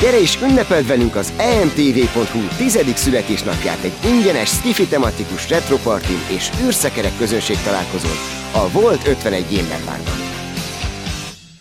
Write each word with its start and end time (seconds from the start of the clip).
Gyere 0.00 0.20
és 0.20 0.38
ünnepeld 0.42 0.86
velünk 0.86 1.16
az 1.16 1.32
emtv.hu 1.36 2.40
10. 2.56 2.78
születésnapját 2.94 3.82
egy 3.82 4.10
ingyenes 4.10 4.48
skifi 4.48 4.86
tematikus 4.86 5.48
retropartin 5.48 6.18
és 6.36 6.50
űrszekerek 6.64 7.16
közönség 7.16 7.56
találkozón 7.64 8.16
a 8.52 8.70
Volt 8.70 9.06
51 9.06 9.44
Gamerbarban. 9.50 10.26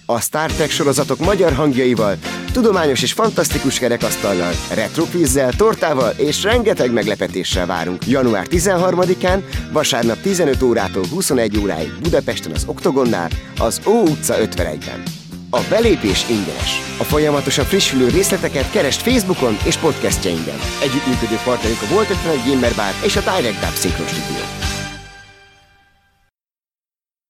A 0.05 0.19
Star 0.19 0.51
Trek 0.51 0.69
sorozatok 0.69 1.19
magyar 1.19 1.53
hangjaival, 1.53 2.15
tudományos 2.51 3.01
és 3.01 3.13
fantasztikus 3.13 3.79
kerekasztallal, 3.79 4.51
retropizzel, 4.73 5.51
tortával 5.51 6.13
és 6.17 6.43
rengeteg 6.43 6.91
meglepetéssel 6.91 7.65
várunk 7.65 8.07
január 8.07 8.47
13-án, 8.49 9.43
vasárnap 9.71 10.21
15 10.21 10.61
órától 10.61 11.05
21 11.11 11.59
óráig 11.59 11.91
Budapesten 12.01 12.51
az 12.51 12.63
Oktogonnál, 12.67 13.29
az 13.59 13.81
Ó 13.85 14.01
utca 14.01 14.35
51-ben. 14.39 15.26
A 15.61 15.65
belépés 15.69 16.29
ingyenes. 16.29 16.71
A 16.99 17.03
folyamatosan 17.03 17.65
frissülő 17.65 18.07
részleteket 18.07 18.71
keresd 18.71 19.01
Facebookon 19.01 19.53
és 19.65 19.77
podcastjainkben. 19.77 20.59
Együttműködő 20.81 21.37
partnerünk 21.43 21.81
a 21.81 21.93
Volt 21.93 22.09
51 22.09 22.39
Gamer 22.47 22.75
Bar 22.75 22.93
és 23.05 23.15
a 23.15 23.19
Direct 23.19 23.59
Dub 23.63 23.75
Synchron 23.81 24.07
Studio. 24.07 24.43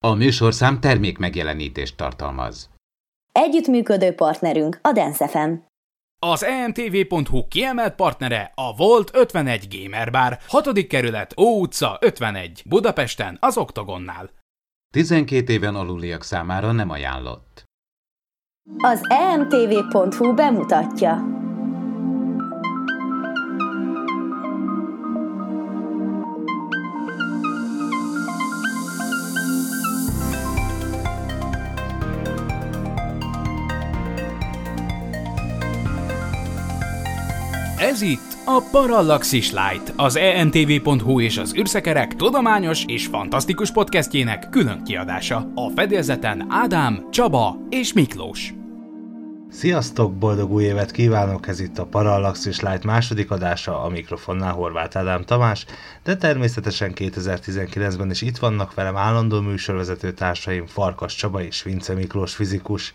A 0.06 0.14
műsorszám 0.14 0.80
termék 0.80 1.18
megjelenítést 1.18 1.98
tartalmaz. 1.98 2.70
Együttműködő 3.32 4.12
partnerünk 4.12 4.80
a 4.82 4.92
Dance 4.92 5.28
FM. 5.28 5.52
Az 6.20 6.44
emtv.hu 6.44 7.48
kiemelt 7.48 7.96
partnere 7.96 8.52
a 8.56 8.76
Volt 8.76 9.16
51 9.16 9.68
Gamer 9.76 10.12
Bar, 10.12 10.38
6. 10.48 10.88
kerület, 10.88 11.34
Ó 11.38 11.62
utca 11.62 11.98
51, 12.02 12.64
Budapesten, 12.66 13.38
az 13.42 13.58
Oktogonnál. 13.58 14.30
12 14.94 15.54
éven 15.54 15.76
aluliak 15.76 16.24
számára 16.24 16.72
nem 16.72 16.90
ajánlott. 16.90 17.47
Az 18.76 19.02
emtv.hu 19.10 20.34
bemutatja. 20.34 21.36
Ez 37.80 38.02
itt 38.02 38.38
a 38.46 38.62
Parallaxis 38.72 39.52
Light, 39.52 39.94
az 39.96 40.16
emtv.hu 40.16 41.22
és 41.22 41.38
az 41.38 41.56
űrszekerek 41.58 42.16
tudományos 42.16 42.84
és 42.88 43.06
fantasztikus 43.06 43.72
podcastjének 43.72 44.50
külön 44.50 44.84
kiadása. 44.84 45.52
A 45.56 45.70
fedélzeten 45.76 46.46
Ádám, 46.50 47.08
Csaba 47.12 47.58
és 47.70 47.94
Miklós. 47.94 48.57
Sziasztok, 49.58 50.14
boldog 50.14 50.52
új 50.52 50.64
évet 50.64 50.92
kívánok! 50.92 51.48
Ez 51.48 51.60
itt 51.60 51.78
a 51.78 51.86
Parallaxis 51.86 52.60
Light 52.60 52.84
második 52.84 53.32
adása, 53.32 53.84
a 53.84 53.90
mikrofonnál 53.90 54.54
Horváth 54.54 54.98
Ádám 54.98 55.24
Tamás, 55.24 55.66
de 56.04 56.18
természetesen 56.18 56.92
2019-ben 56.96 58.10
is 58.10 58.22
itt 58.22 58.38
vannak 58.38 58.74
velem 58.74 58.98
állandó 58.98 59.42
műsorvezető 59.42 60.12
társaim 60.12 60.66
Farkas 60.66 61.16
Csaba 61.16 61.42
és 61.42 61.64
Vince 61.64 61.94
Miklós 61.94 62.36
fizikus. 62.36 62.94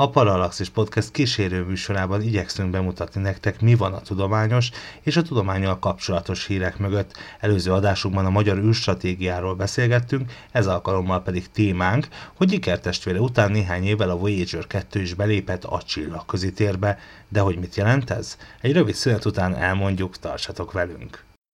A 0.00 0.10
Parallaxis 0.10 0.68
Podcast 0.68 1.10
kísérő 1.10 1.64
műsorában 1.64 2.22
igyekszünk 2.22 2.70
bemutatni 2.70 3.20
nektek, 3.20 3.60
mi 3.60 3.74
van 3.74 3.92
a 3.92 4.00
tudományos 4.00 4.70
és 5.00 5.16
a 5.16 5.22
tudományal 5.22 5.78
kapcsolatos 5.78 6.46
hírek 6.46 6.78
mögött. 6.78 7.16
Előző 7.40 7.72
adásunkban 7.72 8.26
a 8.26 8.30
magyar 8.30 8.58
űrstratégiáról 8.58 9.54
beszélgettünk, 9.54 10.32
ez 10.50 10.66
alkalommal 10.66 11.22
pedig 11.22 11.50
témánk, 11.50 12.08
hogy 12.36 12.52
ikertestvére 12.52 13.20
után 13.20 13.50
néhány 13.50 13.84
évvel 13.84 14.10
a 14.10 14.16
Voyager 14.16 14.66
2 14.66 15.00
is 15.00 15.14
belépett 15.14 15.64
a 15.64 15.82
csillagközi 15.82 16.52
térbe. 16.52 16.98
De 17.28 17.40
hogy 17.40 17.58
mit 17.58 17.76
jelent 17.76 18.10
ez? 18.10 18.36
Egy 18.60 18.72
rövid 18.72 18.94
szünet 18.94 19.24
után 19.24 19.54
elmondjuk, 19.54 20.18
tartsatok 20.18 20.72
velünk! 20.72 21.27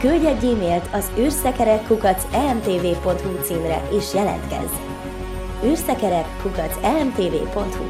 Küldj 0.00 0.26
egy 0.26 0.44
e-mailt 0.44 0.94
az 0.94 1.10
űrszekerekkukac.emtv.hu 1.18 3.42
címre 3.42 3.88
és 3.92 4.14
jelentkezz. 4.14 4.72
űrszekerekkukac.emtv.hu 5.64 7.84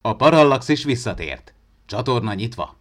A 0.00 0.16
Parallaxis 0.16 0.84
visszatért. 0.84 1.54
Csatorna 1.86 2.34
nyitva. 2.34 2.76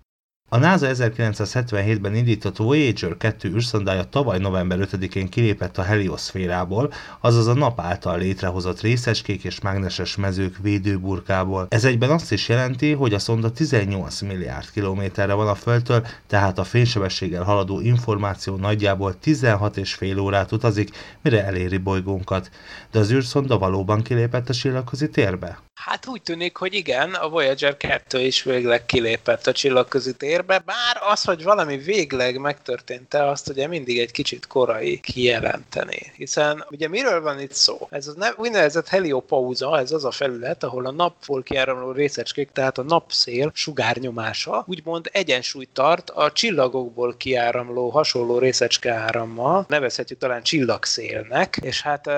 A 0.50 0.58
NASA 0.58 0.88
1977-ben 0.90 2.16
indított 2.16 2.58
Voyager 2.58 3.18
2 3.18 3.50
űrszondája 3.50 4.03
tavaly 4.03 4.38
november 4.38 4.80
5-én 4.81 5.30
kilépett 5.30 5.78
a 5.78 5.81
helioszférából, 5.81 6.94
azaz 7.19 7.47
a 7.47 7.53
nap 7.53 7.80
által 7.80 8.18
létrehozott 8.18 8.81
részecskék 8.81 9.44
és 9.44 9.62
mágneses 9.62 10.16
mezők 10.16 10.57
védőburkából. 10.62 11.68
Ez 11.69 11.86
egyben 11.86 12.09
azt 12.09 12.31
is 12.31 12.50
jelenti, 12.50 12.91
hogy 12.91 13.13
a 13.13 13.19
szonda 13.19 13.52
18 13.52 14.22
milliárd 14.22 14.72
kilométerre 14.72 15.34
van 15.34 15.47
a 15.47 15.56
Földtől, 15.56 16.07
tehát 16.28 16.57
a 16.57 16.63
fénysebességgel 16.63 17.44
haladó 17.44 17.80
információ 17.80 18.56
nagyjából 18.56 19.16
16,5 19.24 20.19
órát 20.19 20.52
utazik, 20.52 20.90
mire 21.22 21.46
eléri 21.46 21.78
bolygónkat. 21.78 22.50
De 22.91 23.00
az 23.00 23.12
űrszonda 23.12 23.57
valóban 23.57 24.02
kilépett 24.02 24.50
a 24.50 24.53
csillagközi 24.53 25.09
térbe? 25.09 25.59
Hát 25.78 26.07
úgy 26.07 26.22
tűnik, 26.22 26.57
hogy 26.57 26.74
igen, 26.74 27.13
a 27.13 27.30
Voyager 27.30 27.78
2 27.78 28.19
is 28.19 28.44
végleg 28.44 28.86
kilépett 28.86 29.47
a 29.47 29.52
csillagközi 29.52 30.13
térbe, 30.13 30.36
bár 30.46 30.98
az, 31.12 31.24
hogy 31.24 31.44
valami 31.44 31.78
végleg 31.78 32.40
megtörtént-e, 32.40 33.28
azt 33.28 33.50
ugye 33.50 33.68
mindig 33.68 34.00
egy 34.00 34.12
kicsit 34.12 34.48
korai 34.48 35.00
kijelenteni. 35.00 36.12
Hiszen 36.16 36.66
ugye 36.70 36.88
miről 36.88 37.22
van 37.22 37.40
itt 37.40 37.53
szó? 37.53 37.88
Ez 37.90 38.08
az 38.08 38.34
úgynevezett 38.38 38.88
heliopauza, 38.88 39.80
ez 39.80 39.92
az 39.92 40.06
a 40.06 40.12
felület, 40.12 40.64
ahol 40.64 40.86
a 40.86 40.92
napból 40.92 41.44
kiáramló 41.44 41.92
részecskék, 41.92 42.50
tehát 42.52 42.78
a 42.78 42.84
napszél 42.84 43.51
sugárnyomása 43.54 44.63
úgymond 44.68 45.10
egyensúlyt 45.12 45.69
tart 45.74 46.10
a 46.10 46.31
csillagokból 46.31 47.16
kiáramló 47.18 47.89
hasonló 47.89 48.38
részecske 48.38 48.94
árammal, 48.94 49.66
nevezhetjük 49.68 50.19
talán 50.19 50.44
csillagszélnek, 50.44 51.60
és 51.62 51.81
hát 51.81 52.10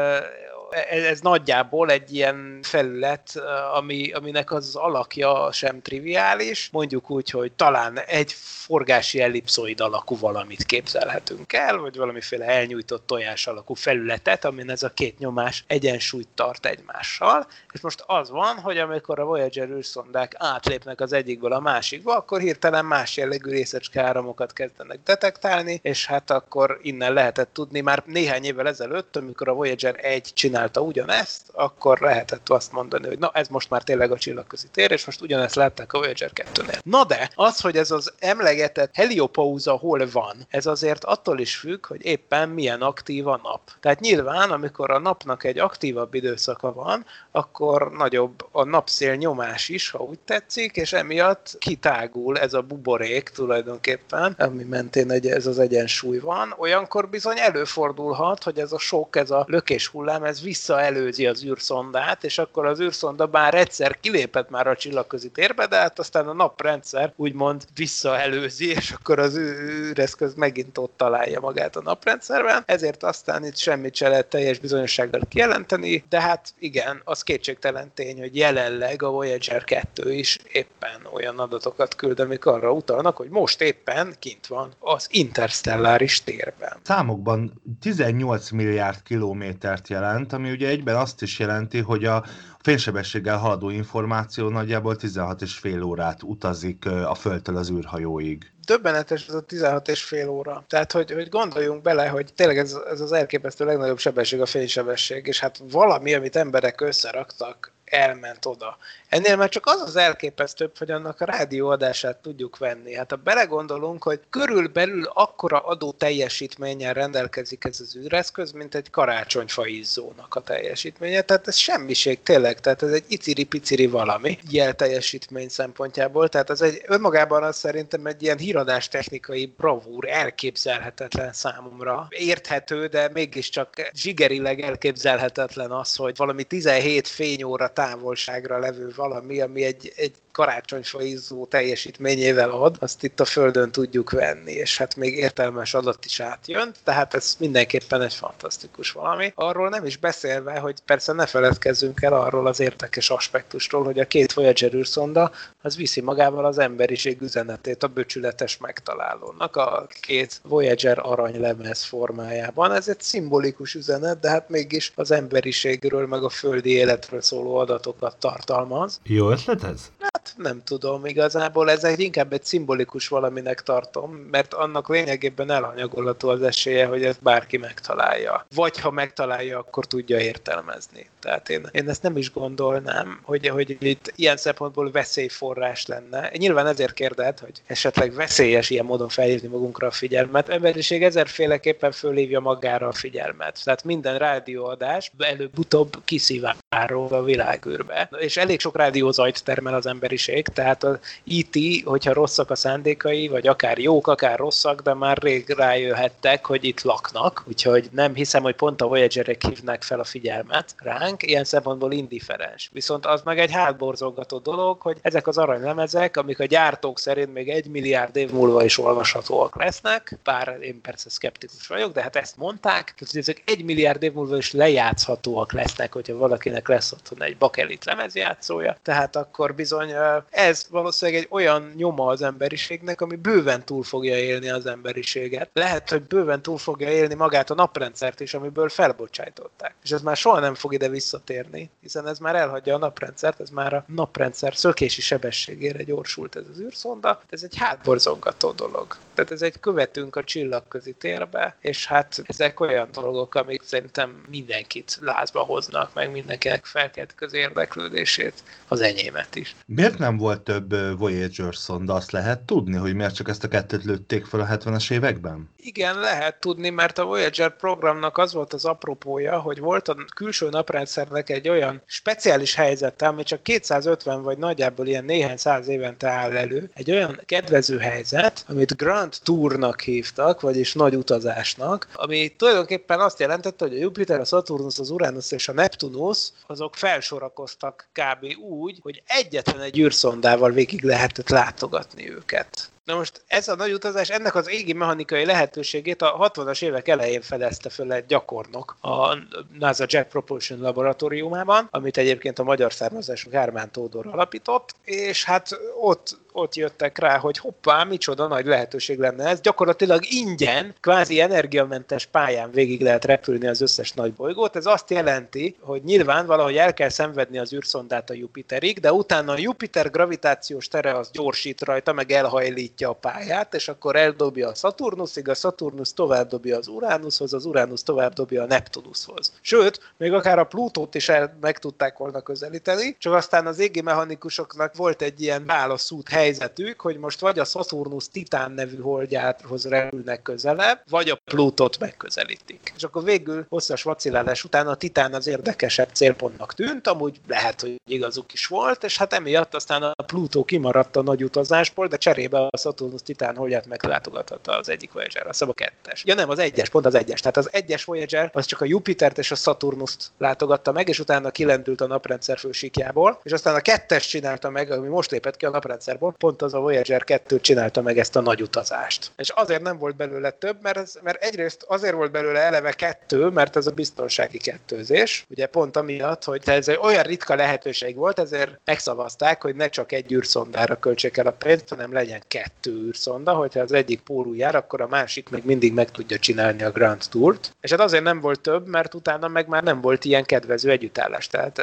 ez, 0.90 1.04
ez 1.04 1.20
nagyjából 1.20 1.92
egy 1.92 2.14
ilyen 2.14 2.60
felület, 2.62 3.42
ami, 3.74 4.12
aminek 4.12 4.52
az 4.52 4.76
alakja 4.76 5.52
sem 5.52 5.82
triviális, 5.82 6.70
mondjuk 6.72 7.10
úgy, 7.10 7.30
hogy 7.30 7.52
talán 7.52 8.00
egy 8.00 8.32
forgási 8.70 9.22
ellipszoid 9.22 9.80
alakú 9.80 10.18
valamit 10.18 10.64
képzelhetünk 10.64 11.54
el, 11.54 11.78
vagy 11.78 11.98
valamiféle 11.98 12.46
elnyújtott 12.46 13.08
tojás 13.08 13.48
alakú 13.48 13.74
felületet, 13.74 14.46
amin 14.46 14.70
ez 14.70 14.84
a 14.84 14.90
két 14.90 15.18
nyomás 15.18 15.64
egyensúlyt 15.68 16.28
tart 16.36 16.66
egymással, 16.66 17.48
és 17.74 17.82
most 17.82 18.04
az 18.08 18.30
van, 18.30 18.58
hogy 18.58 18.78
amikor 18.78 19.20
a 19.20 19.26
Voyager 19.26 19.70
űrszondák 19.70 20.36
átlépnek 20.38 21.02
az 21.02 21.14
egyikből 21.14 21.54
a 21.54 21.60
másikba, 21.60 22.16
akkor 22.16 22.40
hirtelen 22.40 22.86
más 22.86 23.18
jellegű 23.18 23.50
részecske 23.50 24.02
áramokat 24.02 24.54
kezdenek 24.54 25.00
detektálni, 25.04 25.80
és 25.82 26.06
hát 26.06 26.32
akkor 26.32 26.80
innen 26.82 27.14
lehetett 27.14 27.54
tudni 27.54 27.82
már 27.82 28.04
néhány 28.06 28.44
évvel 28.44 28.68
ezelőtt, 28.68 29.16
amikor 29.16 29.48
a 29.50 29.54
Voyager 29.54 29.96
1 30.02 30.34
csinál 30.34 30.59
csinálta 30.60 30.82
ugyanezt, 30.82 31.42
akkor 31.52 32.00
lehetett 32.00 32.50
azt 32.50 32.72
mondani, 32.72 33.08
hogy 33.08 33.20
na 33.20 33.32
ez 33.34 33.48
most 33.48 33.70
már 33.70 33.84
tényleg 33.84 34.12
a 34.12 34.18
csillagközi 34.18 34.68
tér, 34.72 34.92
és 34.92 35.06
most 35.06 35.22
ugyanezt 35.22 35.56
látták 35.56 35.94
a 35.94 35.98
Voyager 35.98 36.32
2-nél. 36.36 36.84
Na 36.84 37.04
de, 37.04 37.30
az, 37.36 37.60
hogy 37.60 37.78
ez 37.78 37.92
az 37.92 38.14
emlegetett 38.20 38.96
heliopauza 38.96 39.72
hol 39.72 40.10
van, 40.12 40.36
ez 40.50 40.66
azért 40.66 41.04
attól 41.04 41.40
is 41.40 41.56
függ, 41.56 41.86
hogy 41.86 42.06
éppen 42.06 42.50
milyen 42.50 42.82
aktív 42.82 43.28
a 43.28 43.40
nap. 43.44 43.62
Tehát 43.80 44.00
nyilván, 44.00 44.52
amikor 44.52 44.92
a 44.92 45.00
napnak 45.00 45.44
egy 45.44 45.60
aktívabb 45.60 46.14
időszaka 46.14 46.74
van, 46.74 47.06
akkor 47.32 47.92
nagyobb 47.92 48.48
a 48.52 48.64
napszél 48.64 49.16
nyomás 49.16 49.70
is, 49.70 49.90
ha 49.90 50.00
úgy 50.00 50.20
tetszik, 50.20 50.76
és 50.76 50.94
emiatt 50.94 51.56
kitágul 51.60 52.40
ez 52.40 52.54
a 52.54 52.62
buborék 52.62 53.30
tulajdonképpen, 53.30 54.36
ami 54.38 54.64
mentén 54.64 55.12
egy, 55.12 55.28
ez 55.28 55.46
az 55.46 55.60
egyensúly 55.60 56.20
van. 56.20 56.54
Olyankor 56.58 57.10
bizony 57.10 57.40
előfordulhat, 57.40 58.44
hogy 58.44 58.60
ez 58.60 58.72
a 58.72 58.80
sok, 58.80 59.16
ez 59.16 59.32
a 59.32 59.46
lökés 59.48 59.88
hullám, 59.88 60.24
ez 60.24 60.42
visszaelőzi 60.50 61.26
az 61.26 61.46
űrszondát, 61.46 62.24
és 62.24 62.38
akkor 62.38 62.66
az 62.66 62.80
űrszonda 62.80 63.26
bár 63.26 63.54
egyszer 63.54 64.00
kilépett 64.00 64.50
már 64.50 64.68
a 64.68 64.76
csillagközi 64.76 65.30
térbe, 65.30 65.68
de 65.68 65.76
hát 65.76 66.00
aztán 66.00 66.28
a 66.28 66.34
naprendszer 66.34 67.14
úgymond 67.16 67.64
visszaelőzi, 67.76 68.70
és 68.70 68.92
akkor 68.92 69.20
az 69.20 69.38
űreszköz 69.38 70.34
megint 70.34 70.78
ott 70.78 70.94
találja 70.98 71.40
magát 71.40 71.76
a 71.76 71.82
naprendszerben, 71.82 72.64
ezért 72.66 73.04
aztán 73.04 73.46
itt 73.46 73.58
semmit 73.58 73.96
se 73.96 74.08
lehet 74.08 74.26
teljes 74.26 74.60
bizonyossággal 74.60 75.22
kijelenteni, 75.30 76.04
de 76.10 76.22
hát 76.22 76.54
igen, 76.60 77.02
az 77.04 77.24
kétségtelen 77.24 77.92
tény, 77.94 78.20
hogy 78.20 78.36
jelenleg 78.36 79.04
a 79.04 79.10
Voyager 79.10 79.64
2 79.64 80.14
is 80.14 80.40
éppen 80.52 81.08
olyan 81.14 81.40
adatokat 81.40 81.96
küld, 81.96 82.20
amik 82.20 82.46
arra 82.46 82.72
utalnak, 82.72 83.18
hogy 83.18 83.30
most 83.30 83.62
éppen 83.62 84.16
kint 84.20 84.48
van 84.48 84.74
az 84.80 85.08
interstelláris 85.12 86.24
térben. 86.24 86.78
Számokban 86.84 87.62
18 87.82 88.50
milliárd 88.50 89.04
kilométert 89.04 89.88
jelent, 89.88 90.34
ami 90.40 90.52
ugye 90.52 90.68
egyben 90.68 90.96
azt 90.96 91.22
is 91.22 91.40
jelenti, 91.40 91.80
hogy 91.80 92.06
a 92.06 92.24
fénysebességgel 92.60 93.38
haladó 93.38 93.70
információ 93.70 94.50
nagyjából 94.50 94.96
16 94.96 95.42
és 95.42 95.54
fél 95.54 95.84
órát 95.84 96.24
utazik 96.24 96.86
a 96.86 97.16
Földtől 97.16 97.58
az 97.58 97.70
űrhajóig 97.70 98.52
döbbenetes 98.70 99.28
ez 99.28 99.34
a 99.34 99.42
16 99.42 99.88
és 99.88 100.04
fél 100.04 100.30
óra. 100.30 100.64
Tehát, 100.68 100.92
hogy, 100.92 101.12
hogy 101.12 101.30
gondoljunk 101.30 101.82
bele, 101.82 102.08
hogy 102.08 102.34
tényleg 102.36 102.58
ez, 102.58 102.78
ez 102.90 103.02
az 103.02 103.12
elképesztő 103.12 103.66
legnagyobb 103.66 103.98
sebesség 103.98 104.42
a 104.42 104.46
fénysebesség, 104.46 105.28
és 105.28 105.40
hát 105.40 105.62
valami, 105.72 106.14
amit 106.14 106.36
emberek 106.36 106.82
összeraktak, 106.82 107.74
elment 107.90 108.46
oda. 108.46 108.78
Ennél 109.10 109.36
már 109.36 109.50
csak 109.50 109.66
az 109.66 109.82
az 109.82 109.96
elképesztőbb, 109.96 110.78
hogy 110.78 110.92
annak 110.92 111.22
a 111.22 111.26
rádióadását 111.26 112.18
tudjuk 112.18 112.58
venni. 112.58 112.96
Hát 112.96 113.10
ha 113.10 113.16
belegondolunk, 113.16 114.04
hogy 114.04 114.20
körülbelül 114.30 115.06
akkora 115.14 115.60
adó 115.60 115.92
teljesítménnyel 115.92 116.94
rendelkezik 116.94 117.64
ez 117.66 117.80
az 117.80 117.96
űreszköz, 117.96 118.52
mint 118.52 118.76
egy 118.76 118.90
karácsonyfa 118.90 119.68
izzónak 119.68 120.36
a 120.36 120.42
teljesítménye. 120.42 121.22
Tehát 121.22 121.48
ez 121.48 121.56
semmiség 121.56 122.24
tényleg, 122.24 122.60
tehát 122.60 122.84
ez 122.84 122.92
egy 122.92 123.04
iciri-piciri 123.08 123.88
valami 123.88 124.38
jel 124.50 124.74
teljesítmény 124.74 125.50
szempontjából. 125.50 126.30
Tehát 126.30 126.50
ez 126.50 126.62
egy 126.62 126.82
önmagában 126.86 127.44
az 127.44 127.58
szerintem 127.58 128.06
egy 128.06 128.24
ilyen 128.24 128.38
híradás 128.38 128.88
technikai 128.88 129.54
bravúr, 129.58 130.08
elképzelhetetlen 130.08 131.34
számomra. 131.34 132.08
Érthető, 132.10 132.88
de 132.88 133.10
mégiscsak 133.14 133.90
zsigerileg 133.94 134.62
elképzelhetetlen 134.62 135.72
az, 135.72 135.96
hogy 135.96 136.18
valami 136.18 136.44
17 136.44 137.08
fényóra 137.08 137.68
távolságra 137.80 138.60
levő 138.60 138.92
valami, 138.96 139.42
ami 139.42 139.64
egy, 139.64 139.94
egy 139.96 140.16
karácsonyfa 140.40 141.02
izzó 141.02 141.46
teljesítményével 141.46 142.50
ad, 142.50 142.76
azt 142.80 143.04
itt 143.04 143.20
a 143.20 143.26
Földön 143.26 143.72
tudjuk 143.72 144.12
venni, 144.12 144.52
és 144.52 144.78
hát 144.78 144.96
még 144.96 145.18
értelmes 145.18 145.74
adat 145.74 146.06
is 146.06 146.20
átjön, 146.20 146.72
tehát 146.84 147.14
ez 147.14 147.36
mindenképpen 147.40 148.02
egy 148.02 148.14
fantasztikus 148.14 148.92
valami. 148.92 149.32
Arról 149.36 149.70
nem 149.70 149.86
is 149.86 149.98
beszélve, 149.98 150.60
hogy 150.60 150.80
persze 150.86 151.14
ne 151.14 151.26
feledkezzünk 151.26 152.02
el 152.02 152.14
arról 152.14 152.48
az 152.48 152.60
érdekes 152.60 153.10
aspektusról, 153.10 153.84
hogy 153.84 154.00
a 154.00 154.08
két 154.08 154.34
Voyager 154.34 154.74
űrszonda 154.74 155.32
az 155.62 155.76
viszi 155.76 156.02
magával 156.02 156.46
az 156.46 156.58
emberiség 156.58 157.22
üzenetét 157.22 157.84
a 157.84 157.88
böcsületes 157.88 158.58
megtalálónak 158.58 159.56
a 159.56 159.88
két 160.02 160.42
Voyager 160.44 161.00
aranylemez 161.02 161.84
formájában. 161.84 162.72
Ez 162.72 162.88
egy 162.88 163.02
szimbolikus 163.02 163.74
üzenet, 163.74 164.20
de 164.20 164.30
hát 164.30 164.50
mégis 164.50 164.92
az 164.96 165.12
emberiségről 165.12 166.08
meg 166.08 166.24
a 166.24 166.30
földi 166.30 166.72
életről 166.72 167.22
szóló 167.22 167.56
adatokat 167.56 168.18
tartalmaz. 168.18 169.00
Jó 169.04 169.30
ötlet 169.30 169.64
ez? 169.64 169.92
Hát 170.00 170.29
nem 170.38 170.64
tudom, 170.64 171.06
igazából 171.06 171.72
ez 171.72 171.84
egy 171.84 172.00
inkább 172.00 172.34
egy 172.34 172.44
szimbolikus 172.44 173.08
valaminek 173.08 173.62
tartom, 173.62 174.12
mert 174.32 174.54
annak 174.54 174.90
lényegében 174.90 175.52
elhanyagolható 175.52 176.30
az 176.30 176.42
esélye, 176.42 176.86
hogy 176.86 177.06
ezt 177.06 177.22
bárki 177.22 177.58
megtalálja. 177.58 178.46
Vagy 178.56 178.80
ha 178.80 178.92
megtalálja, 178.92 179.58
akkor 179.58 179.86
tudja 179.86 180.20
értelmezni. 180.20 181.10
Tehát 181.20 181.50
én, 181.50 181.68
én 181.72 181.90
ezt 181.90 182.04
nem 182.04 182.18
is 182.18 182.32
gondolnám, 182.32 183.20
hogy, 183.24 183.48
hogy 183.48 183.78
itt 183.80 184.14
ilyen 184.16 184.38
szempontból 184.38 184.92
veszélyforrás 184.92 185.86
lenne. 185.86 186.32
Nyilván 186.38 186.68
ezért 186.68 186.94
kérded, 186.94 187.40
hogy 187.40 187.62
esetleg 187.66 188.14
veszélyes 188.14 188.70
ilyen 188.70 188.86
módon 188.86 189.10
felhívni 189.10 189.48
magunkra 189.48 189.88
a 189.88 189.92
figyelmet. 189.92 190.50
Emberiség 190.50 191.04
ezerféleképpen 191.04 191.92
fölhívja 191.92 192.40
magára 192.40 192.88
a 192.88 192.92
figyelmet. 192.92 193.62
Tehát 193.64 193.84
minden 193.84 194.18
rádióadás 194.18 195.12
előbb-utóbb 195.18 195.98
kiszivárol 196.06 197.08
a 197.10 197.24
világűrbe. 197.24 198.10
És 198.18 198.38
elég 198.38 198.60
sok 198.60 198.78
rádiózajt 198.78 199.44
termel 199.44 199.74
az 199.74 199.86
emberiség, 200.20 200.48
tehát 200.48 200.84
az 200.84 201.00
IT, 201.24 201.56
e 201.56 201.90
hogyha 201.90 202.14
rosszak 202.14 202.50
a 202.50 202.56
szándékai, 202.56 203.28
vagy 203.28 203.48
akár 203.48 203.78
jók, 203.78 204.08
akár 204.08 204.38
rosszak, 204.38 204.82
de 204.82 204.94
már 204.94 205.18
rég 205.18 205.50
rájöhettek, 205.50 206.46
hogy 206.46 206.64
itt 206.64 206.82
laknak, 206.82 207.44
úgyhogy 207.48 207.90
nem 207.92 208.14
hiszem, 208.14 208.44
hogy 208.44 208.56
pont 208.56 208.82
a 208.82 208.88
Voyager-ek 208.88 209.44
hívnák 209.46 209.84
fel 209.84 210.00
a 210.00 210.04
figyelmet 210.04 210.76
ránk, 210.78 211.24
ilyen 211.24 211.44
szempontból 211.44 211.92
indiferens. 211.92 212.70
Viszont 212.74 213.06
az 213.06 213.22
meg 213.22 213.40
egy 213.40 213.52
hátborzolgató 213.52 214.38
dolog, 214.38 214.82
hogy 214.82 214.98
ezek 215.02 215.28
az 215.28 215.38
aranylemezek, 215.38 216.18
amik 216.18 216.40
a 216.40 216.46
gyártók 216.46 217.00
szerint 217.00 217.34
még 217.34 217.50
egy 217.50 217.68
milliárd 217.68 218.16
év 218.16 218.32
múlva 218.32 218.64
is 218.64 218.78
olvashatóak 218.78 219.56
lesznek, 219.56 220.18
bár 220.24 220.58
én 220.62 220.82
persze 220.82 221.10
szkeptikus 221.10 221.68
vagyok, 221.68 221.94
de 221.94 222.02
hát 222.02 222.16
ezt 222.16 222.38
mondták, 222.38 222.94
hogy 222.98 223.08
ezek 223.18 223.42
egy 223.46 223.64
milliárd 223.64 224.04
év 224.04 224.14
múlva 224.14 224.38
is 224.38 224.52
lejátszhatóak 224.52 225.54
lesznek, 225.54 225.94
hogyha 225.94 226.18
valakinek 226.18 226.68
lesz 226.68 226.92
otthon 226.92 227.24
egy 227.24 227.38
bakelit 227.38 227.86
lemezjátszója, 227.86 228.78
tehát 228.84 229.16
akkor 229.16 229.56
bizony 229.56 229.94
ez 230.30 230.66
valószínűleg 230.70 231.22
egy 231.22 231.28
olyan 231.32 231.72
nyoma 231.76 232.06
az 232.06 232.22
emberiségnek, 232.22 233.02
ami 233.02 233.16
bőven 233.16 233.66
túl 233.66 233.84
fogja 233.84 234.18
élni 234.18 234.50
az 234.50 234.66
emberiséget. 234.66 235.50
Lehet, 235.54 235.90
hogy 235.90 236.02
bőven 236.02 236.42
túl 236.42 236.58
fogja 236.58 236.90
élni 236.90 237.14
magát 237.14 237.50
a 237.50 237.54
naprendszert 237.54 238.20
is, 238.20 238.34
amiből 238.34 238.70
felbocsájtották. 238.70 239.76
És 239.84 239.92
ez 239.92 240.02
már 240.02 240.18
soha 240.18 240.40
nem 240.40 240.56
fog 240.56 240.74
ide 240.74 240.90
visszatérni, 240.90 241.70
hiszen 241.82 242.08
ez 242.08 242.20
már 242.20 242.36
elhagyja 242.36 242.76
a 242.76 242.78
naprendszert, 242.78 243.40
ez 243.40 243.50
már 243.50 243.74
a 243.74 243.86
naprendszer 243.88 244.56
szökési 244.56 245.02
sebességére 245.02 245.84
gyorsult 245.84 246.36
ez 246.36 246.44
az 246.52 246.60
űrszonda. 246.60 247.22
Ez 247.30 247.44
egy 247.44 247.58
hátborzongató 247.58 248.52
dolog. 248.52 248.98
Tehát 249.14 249.32
ez 249.32 249.42
egy 249.42 249.60
követünk 249.60 250.16
a 250.16 250.24
csillagközi 250.24 250.94
térbe, 250.94 251.56
és 251.60 251.86
hát 251.86 252.22
ezek 252.24 252.60
olyan 252.60 252.90
dolgok, 252.92 253.36
amik 253.36 253.62
szerintem 253.64 254.24
mindenkit 254.30 254.98
lázba 255.02 255.40
hoznak, 255.40 255.94
meg 255.94 256.12
mindenkinek 256.12 256.66
felkelt 256.66 257.16
közérdeklődését, 257.16 258.44
az 258.68 258.82
enyémet 258.82 259.36
is. 259.36 259.56
Miért 259.90 260.04
nem 260.04 260.18
volt 260.18 260.42
több 260.42 260.98
Voyager 260.98 261.56
szonda? 261.56 261.94
Azt 261.94 262.12
lehet 262.12 262.40
tudni, 262.40 262.76
hogy 262.76 262.94
miért 262.94 263.16
csak 263.16 263.30
ezt 263.30 263.44
a 263.44 263.48
kettőt 263.48 263.84
lőtték 263.84 264.26
fel 264.26 264.40
a 264.40 264.46
70-es 264.46 264.92
években? 264.92 265.50
Igen, 265.58 266.00
lehet 266.00 266.40
tudni, 266.40 266.70
mert 266.70 266.98
a 266.98 267.06
Voyager 267.06 267.56
programnak 267.56 268.18
az 268.18 268.34
volt 268.34 268.54
az 268.54 268.66
apropója, 268.66 269.40
hogy 269.40 269.60
volt 269.60 269.88
a 269.88 269.96
külső 270.16 270.50
naprendszernek 270.50 271.30
egy 271.30 271.50
olyan 271.50 271.82
speciális 271.86 272.56
helyzete, 272.56 273.08
ami 273.08 273.24
csak 273.24 273.44
250 273.44 274.22
vagy 274.22 274.38
nagyjából 274.38 274.88
ilyen 274.88 275.06
néhány 275.06 275.38
száz 275.38 275.68
évente 275.68 276.10
áll 276.10 276.32
elő, 276.32 276.70
egy 276.74 276.92
olyan 276.92 277.22
kedvező 277.26 277.78
helyzet, 277.78 278.46
amit 278.48 278.76
Grand 278.76 279.16
Tournak 279.24 279.82
hívtak, 279.82 280.42
vagyis 280.42 280.74
nagy 280.74 280.96
utazásnak, 280.96 281.88
ami 281.94 282.36
tulajdonképpen 282.38 283.00
azt 283.00 283.20
jelentette, 283.20 283.66
hogy 283.66 283.76
a 283.76 283.80
Jupiter, 283.80 284.20
a 284.20 284.26
Saturnus, 284.26 284.80
az 284.80 284.90
Uranus 284.90 285.32
és 285.32 285.48
a 285.48 285.54
Neptunus, 285.54 286.30
azok 286.48 286.76
felsorakoztak 286.76 287.90
kb. 287.94 288.26
úgy, 288.50 288.80
hogy 288.82 289.04
egyetlen 289.06 289.62
egy 289.62 289.78
űrszondával 289.80 290.52
végig 290.52 290.84
lehetett 290.84 291.30
látogatni 291.30 292.10
őket. 292.10 292.72
Na 292.90 292.96
most 292.96 293.24
ez 293.28 293.48
a 293.48 293.56
nagy 293.56 293.74
utazás, 293.74 294.10
ennek 294.10 294.36
az 294.36 294.50
égi 294.50 294.74
mechanikai 294.74 295.26
lehetőségét 295.26 296.02
a 296.02 296.32
60-as 296.34 296.64
évek 296.64 296.88
elején 296.88 297.22
fedezte 297.22 297.70
föl 297.70 297.94
egy 297.94 298.06
gyakornok 298.06 298.78
a 298.82 299.18
NASA 299.60 299.86
Jet 299.88 300.08
Propulsion 300.08 300.60
laboratóriumában, 300.60 301.68
amit 301.72 301.98
egyébként 301.98 302.40
a 302.40 302.44
magyar 302.44 302.74
származású 302.74 303.30
Gármán 303.30 303.72
Tódor 303.72 304.08
alapított, 304.08 304.76
és 304.84 305.24
hát 305.24 305.60
ott 305.82 306.18
ott 306.32 306.56
jöttek 306.56 306.98
rá, 306.98 307.18
hogy 307.18 307.38
hoppá, 307.38 307.84
micsoda 307.84 308.28
nagy 308.28 308.46
lehetőség 308.46 309.00
lenne 309.00 309.28
ez. 309.28 309.42
Gyakorlatilag 309.42 310.04
ingyen, 310.10 310.76
kvázi 310.80 311.20
energiamentes 311.20 312.06
pályán 312.06 312.52
végig 312.52 312.82
lehet 312.82 313.06
repülni 313.06 313.48
az 313.48 313.62
összes 313.62 313.92
nagy 313.92 314.14
bolygót. 314.14 314.56
Ez 314.56 314.66
azt 314.66 314.90
jelenti, 314.90 315.56
hogy 315.60 315.84
nyilván 315.84 316.26
valahogy 316.26 316.58
el 316.58 316.74
kell 316.74 316.90
szenvedni 316.90 317.38
az 317.38 317.54
űrszondát 317.54 318.10
a 318.10 318.14
Jupiterig, 318.14 318.80
de 318.80 318.94
utána 318.94 319.32
a 319.32 319.38
Jupiter 319.38 319.92
gravitációs 319.92 320.68
tere 320.68 320.98
az 320.98 321.10
gyorsít 321.12 321.62
rajta, 321.62 321.94
meg 321.94 322.12
elhajlít 322.12 322.79
megnyitja 322.80 322.90
a 322.90 323.12
pályát, 323.12 323.54
és 323.54 323.68
akkor 323.68 323.96
eldobja 323.96 324.48
a 324.48 324.54
Saturnusig, 324.54 325.30
a 325.30 325.34
Saturnus 325.34 325.94
tovább 325.94 326.28
dobja 326.28 326.58
az 326.58 326.68
Uranushoz, 326.68 327.34
az 327.34 327.46
Uranus 327.46 327.84
tovább 327.84 328.14
dobja 328.14 328.44
a 328.44 328.46
Neptunushoz. 328.46 329.34
Sőt, 329.42 329.94
még 329.98 330.14
akár 330.14 330.40
a 330.40 330.44
Plutót 330.44 330.96
is 330.96 331.10
el 331.10 331.38
meg 331.42 331.60
tudták 331.60 331.98
volna 331.98 332.22
közelíteni, 332.22 332.96
csak 333.00 333.14
aztán 333.14 333.48
az 333.48 333.60
égi 333.60 333.82
mechanikusoknak 333.82 334.76
volt 334.76 335.02
egy 335.02 335.22
ilyen 335.22 335.46
válaszút 335.46 336.10
helyzetük, 336.10 336.82
hogy 336.82 336.98
most 336.98 337.20
vagy 337.20 337.40
a 337.40 337.46
Saturnus 337.46 338.08
Titán 338.10 338.52
nevű 338.52 338.80
holdjához 338.82 339.66
repülnek 339.66 340.22
közelebb, 340.22 340.82
vagy 340.90 341.10
a 341.10 341.20
Plutót 341.26 341.80
megközelítik. 341.80 342.74
És 342.76 342.84
akkor 342.84 343.04
végül 343.04 343.46
hosszas 343.50 343.84
vacilálás 343.84 344.44
után 344.44 344.68
a 344.68 344.76
Titán 344.76 345.14
az 345.14 345.28
érdekesebb 345.28 345.90
célpontnak 345.94 346.54
tűnt, 346.54 346.88
amúgy 346.88 347.20
lehet, 347.28 347.62
hogy 347.62 347.76
igazuk 347.88 348.34
is 348.34 348.46
volt, 348.46 348.84
és 348.84 348.98
hát 348.98 349.14
emiatt 349.14 349.56
aztán 349.56 349.84
a 349.84 350.04
Plutó 350.06 350.44
kimaradt 350.44 350.96
a 350.96 351.02
nagy 351.02 351.24
utazásból, 351.24 351.88
de 351.88 351.98
cserébe 351.98 352.40
a 352.40 352.58
Saturnus 352.70 353.02
Titán 353.02 353.36
holdját 353.36 353.68
meglátogatta 353.68 354.58
az 354.58 354.70
egyik 354.70 354.92
Voyager, 354.92 355.28
a 355.28 355.46
a 355.48 355.54
kettes. 355.54 356.04
Ja 356.06 356.16
nem, 356.16 356.30
az 356.30 356.40
egyes, 356.40 356.70
pont 356.70 356.86
az 356.86 356.96
egyes. 356.96 357.20
Tehát 357.20 357.38
az 357.38 357.50
egyes 357.52 357.84
Voyager 357.84 358.30
az 358.34 358.46
csak 358.46 358.62
a 358.62 358.66
Jupitert 358.66 359.18
és 359.18 359.32
a 359.32 359.36
Saturnust 359.36 360.12
látogatta 360.18 360.72
meg, 360.72 360.88
és 360.90 361.00
utána 361.00 361.32
kilendült 361.32 361.82
a 361.82 361.88
naprendszer 361.88 362.38
fősíkjából, 362.38 363.20
és 363.24 363.32
aztán 363.32 363.56
a 363.56 363.60
kettes 363.60 364.08
csinálta 364.08 364.50
meg, 364.50 364.72
ami 364.72 364.88
most 364.88 365.12
lépett 365.12 365.38
ki 365.38 365.46
a 365.46 365.50
naprendszerból, 365.50 366.14
pont 366.18 366.42
az 366.42 366.54
a 366.54 366.60
Voyager 366.60 367.04
2 367.04 367.40
csinálta 367.40 367.82
meg 367.82 367.98
ezt 367.98 368.16
a 368.16 368.22
nagy 368.22 368.42
utazást. 368.42 369.12
És 369.18 369.30
azért 369.30 369.62
nem 369.62 369.78
volt 369.78 369.96
belőle 369.96 370.32
több, 370.32 370.62
mert, 370.62 370.78
ez, 370.78 370.94
mert 371.04 371.24
egyrészt 371.24 371.64
azért 371.68 371.94
volt 371.94 372.12
belőle 372.12 372.40
eleve 372.40 372.72
kettő, 372.72 373.28
mert 373.28 373.56
ez 373.56 373.68
a 373.68 373.72
biztonsági 373.72 374.38
kettőzés. 374.38 375.26
Ugye 375.30 375.46
pont 375.46 375.78
amiatt, 375.78 376.24
hogy 376.24 376.42
ez 376.46 376.68
egy 376.68 376.80
olyan 376.82 377.04
ritka 377.04 377.36
lehetőség 377.36 377.96
volt, 377.96 378.20
ezért 378.20 378.60
megszavazták, 378.66 379.42
hogy 379.42 379.56
ne 379.56 379.70
csak 379.70 379.92
egy 379.92 380.14
űrszondára 380.14 380.76
költsék 380.76 381.18
el 381.18 381.28
a 381.28 381.32
pénzt, 381.32 381.70
hanem 381.70 381.94
legyen 381.94 382.22
kettő 382.28 382.59
űrszonda, 382.68 383.34
hogyha 383.34 383.60
az 383.60 383.72
egyik 383.72 384.02
pólú 384.02 384.34
jár, 384.34 384.56
akkor 384.56 384.82
a 384.82 384.88
másik 384.88 385.30
még 385.30 385.44
mindig 385.46 385.74
meg 385.74 385.92
tudja 385.92 386.20
csinálni 386.20 386.64
a 386.64 386.72
Grand 386.72 387.04
Tourt. 387.10 387.56
És 387.62 387.72
hát 387.72 387.80
azért 387.80 388.04
nem 388.04 388.20
volt 388.20 388.40
több, 388.40 388.68
mert 388.68 388.94
utána 388.94 389.28
meg 389.28 389.48
már 389.48 389.64
nem 389.64 389.82
volt 389.82 390.06
ilyen 390.06 390.26
kedvező 390.26 390.70
együttállás. 390.70 391.28
Tehát 391.28 391.62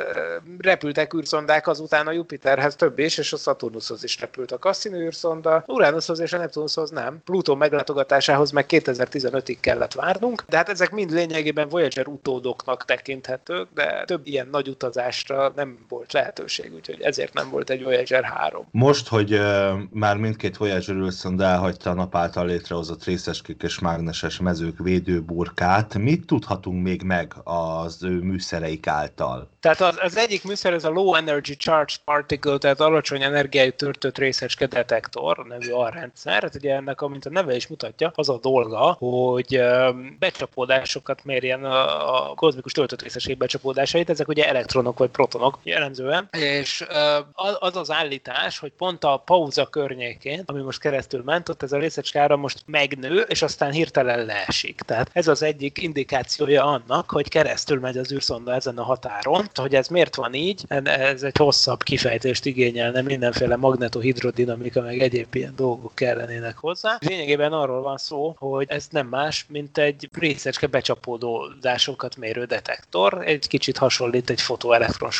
repültek 0.58 1.14
űrszondák 1.14 1.66
azután 1.66 2.06
a 2.06 2.12
Jupiterhez 2.12 2.76
több 2.76 2.98
is, 2.98 3.18
és 3.18 3.32
a 3.32 3.36
Saturnushoz 3.36 4.04
is 4.04 4.20
repült 4.20 4.52
a 4.52 4.58
Cassini 4.58 4.98
űrszonda, 4.98 5.64
Uranushoz 5.66 6.20
és 6.20 6.32
a 6.32 6.38
Neptunushoz 6.38 6.90
nem. 6.90 7.20
Plutó 7.24 7.54
meglátogatásához 7.54 8.50
meg 8.50 8.64
2015-ig 8.68 9.56
kellett 9.60 9.92
várnunk, 9.92 10.44
de 10.48 10.56
hát 10.56 10.68
ezek 10.68 10.90
mind 10.90 11.10
lényegében 11.10 11.68
Voyager 11.68 12.06
utódoknak 12.06 12.84
tekinthetők, 12.84 13.68
de 13.74 14.04
több 14.04 14.26
ilyen 14.26 14.48
nagy 14.50 14.68
utazásra 14.68 15.52
nem 15.56 15.78
volt 15.88 16.12
lehetőség, 16.12 16.74
úgyhogy 16.74 17.00
ezért 17.00 17.34
nem 17.34 17.50
volt 17.50 17.70
egy 17.70 17.82
Voyager 17.82 18.24
3. 18.24 18.66
Most, 18.70 19.08
hogy 19.08 19.34
uh, 19.34 19.72
már 19.90 20.16
mindkét 20.16 20.56
Voyager 20.56 20.75
űrszonda 20.88 21.44
elhagyta 21.44 21.90
a 21.90 21.94
nap 21.94 22.16
által 22.16 22.46
létrehozott 22.46 23.04
részecskék 23.04 23.62
és 23.62 23.78
mágneses 23.78 24.38
mezők 24.40 24.78
védőburkát, 24.78 25.94
mit 25.98 26.26
tudhatunk 26.26 26.82
még 26.82 27.02
meg 27.02 27.34
az 27.44 28.02
ő 28.02 28.18
műszereik 28.20 28.86
által? 28.86 29.48
Tehát 29.60 29.80
az, 29.80 29.98
az 30.00 30.16
egyik 30.16 30.44
műszer, 30.44 30.72
ez 30.72 30.84
a 30.84 30.90
Low 30.90 31.14
Energy 31.14 31.56
Charged 31.56 32.00
Particle, 32.04 32.58
tehát 32.58 32.80
alacsony 32.80 33.22
energiájú 33.22 33.70
törtött 33.70 34.18
részecske 34.18 34.66
detektor 34.66 35.46
nevű 35.48 35.70
rendszer. 35.90 36.42
Hát 36.42 36.54
ugye 36.54 36.74
ennek, 36.74 37.00
amint 37.00 37.26
a 37.26 37.30
neve 37.30 37.56
is 37.56 37.66
mutatja, 37.66 38.12
az 38.14 38.28
a 38.28 38.38
dolga, 38.38 38.96
hogy 38.98 39.60
becsapódásokat 40.18 41.24
mérjen 41.24 41.64
a, 41.64 42.30
a 42.30 42.34
kozmikus 42.34 42.72
töltött 42.72 43.02
részecskék 43.02 43.36
becsapódásait, 43.36 44.10
ezek 44.10 44.28
ugye 44.28 44.48
elektronok 44.48 44.98
vagy 44.98 45.10
protonok 45.10 45.58
jellemzően, 45.62 46.28
és 46.30 46.86
az 47.58 47.76
az 47.76 47.90
állítás, 47.90 48.58
hogy 48.58 48.72
pont 48.72 49.04
a 49.04 49.16
pauza 49.16 49.66
környékén, 49.66 50.42
ami 50.46 50.60
most 50.66 50.80
keresztül 50.80 51.22
ment, 51.24 51.48
ott 51.48 51.62
ez 51.62 51.72
a 51.72 51.78
részecskára 51.78 52.36
most 52.36 52.62
megnő, 52.66 53.20
és 53.20 53.42
aztán 53.42 53.70
hirtelen 53.70 54.24
leesik. 54.24 54.80
Tehát 54.80 55.10
ez 55.12 55.28
az 55.28 55.42
egyik 55.42 55.82
indikációja 55.82 56.64
annak, 56.64 57.10
hogy 57.10 57.28
keresztül 57.28 57.80
megy 57.80 57.98
az 57.98 58.12
űrszonda 58.12 58.54
ezen 58.54 58.78
a 58.78 58.82
határon, 58.82 59.48
hogy 59.54 59.74
ez 59.74 59.88
miért 59.88 60.14
van 60.14 60.34
így, 60.34 60.64
ez 60.84 61.22
egy 61.22 61.36
hosszabb 61.36 61.82
kifejtést 61.82 62.44
igényelne, 62.44 63.02
mindenféle 63.02 63.56
magnetohidrodinamika, 63.56 64.80
meg 64.80 65.00
egyéb 65.00 65.34
ilyen 65.34 65.52
dolgok 65.56 65.94
kellenének 65.94 66.56
hozzá. 66.56 66.98
Lényegében 67.00 67.52
arról 67.52 67.82
van 67.82 67.96
szó, 67.96 68.34
hogy 68.38 68.66
ez 68.68 68.86
nem 68.90 69.06
más, 69.06 69.46
mint 69.48 69.78
egy 69.78 70.08
részecske 70.12 70.66
becsapódódásokat 70.66 72.16
mérő 72.16 72.44
detektor, 72.44 73.22
egy 73.26 73.48
kicsit 73.48 73.76
hasonlít 73.76 74.30
egy 74.30 74.40
fotoelektron 74.40 75.10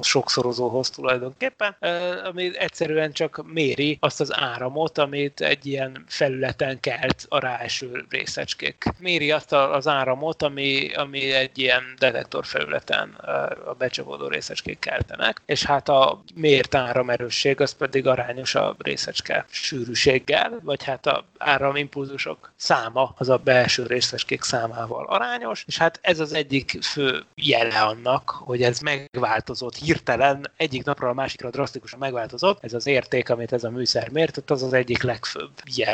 sokszorozóhoz 0.00 0.90
tulajdonképpen, 0.90 1.76
ami 2.24 2.58
egyszerűen 2.58 3.12
csak 3.12 3.44
méri 3.52 3.96
azt 4.00 4.20
az 4.20 4.36
áramot, 4.36 4.87
amit 4.96 5.40
egy 5.40 5.66
ilyen 5.66 6.04
felületen 6.06 6.80
kelt 6.80 7.26
a 7.28 7.38
ráeső 7.38 8.04
részecskék. 8.08 8.84
Méri 8.98 9.30
azt 9.30 9.52
az 9.52 9.88
áramot, 9.88 10.42
ami, 10.42 10.94
ami 10.94 11.32
egy 11.32 11.58
ilyen 11.58 11.82
detektor 11.98 12.46
felületen 12.46 13.08
a 13.66 13.72
becsapódó 13.72 14.26
részecskék 14.28 14.78
keltenek, 14.78 15.40
és 15.46 15.64
hát 15.64 15.88
a 15.88 16.22
mért 16.34 16.74
áramerősség 16.74 17.60
az 17.60 17.72
pedig 17.72 18.06
arányos 18.06 18.54
a 18.54 18.76
részecske 18.78 19.44
sűrűséggel, 19.50 20.60
vagy 20.62 20.84
hát 20.84 21.06
a 21.06 21.24
áramimpulzusok 21.38 22.52
száma 22.56 23.14
az 23.16 23.28
a 23.28 23.36
belső 23.36 23.86
részecskék 23.86 24.42
számával 24.42 25.06
arányos, 25.06 25.64
és 25.66 25.78
hát 25.78 25.98
ez 26.02 26.20
az 26.20 26.32
egyik 26.32 26.78
fő 26.82 27.24
jele 27.34 27.80
annak, 27.80 28.30
hogy 28.30 28.62
ez 28.62 28.80
megváltozott 28.80 29.76
hirtelen, 29.76 30.50
egyik 30.56 30.84
napról 30.84 31.10
a 31.10 31.14
másikra 31.14 31.50
drasztikusan 31.50 31.98
megváltozott, 31.98 32.64
ez 32.64 32.72
az 32.72 32.86
érték, 32.86 33.30
amit 33.30 33.52
ez 33.52 33.64
a 33.64 33.70
műszer 33.70 34.08
mért, 34.10 34.50
az 34.50 34.62
az 34.62 34.72
egyik 34.78 35.02
legfőbb 35.02 35.50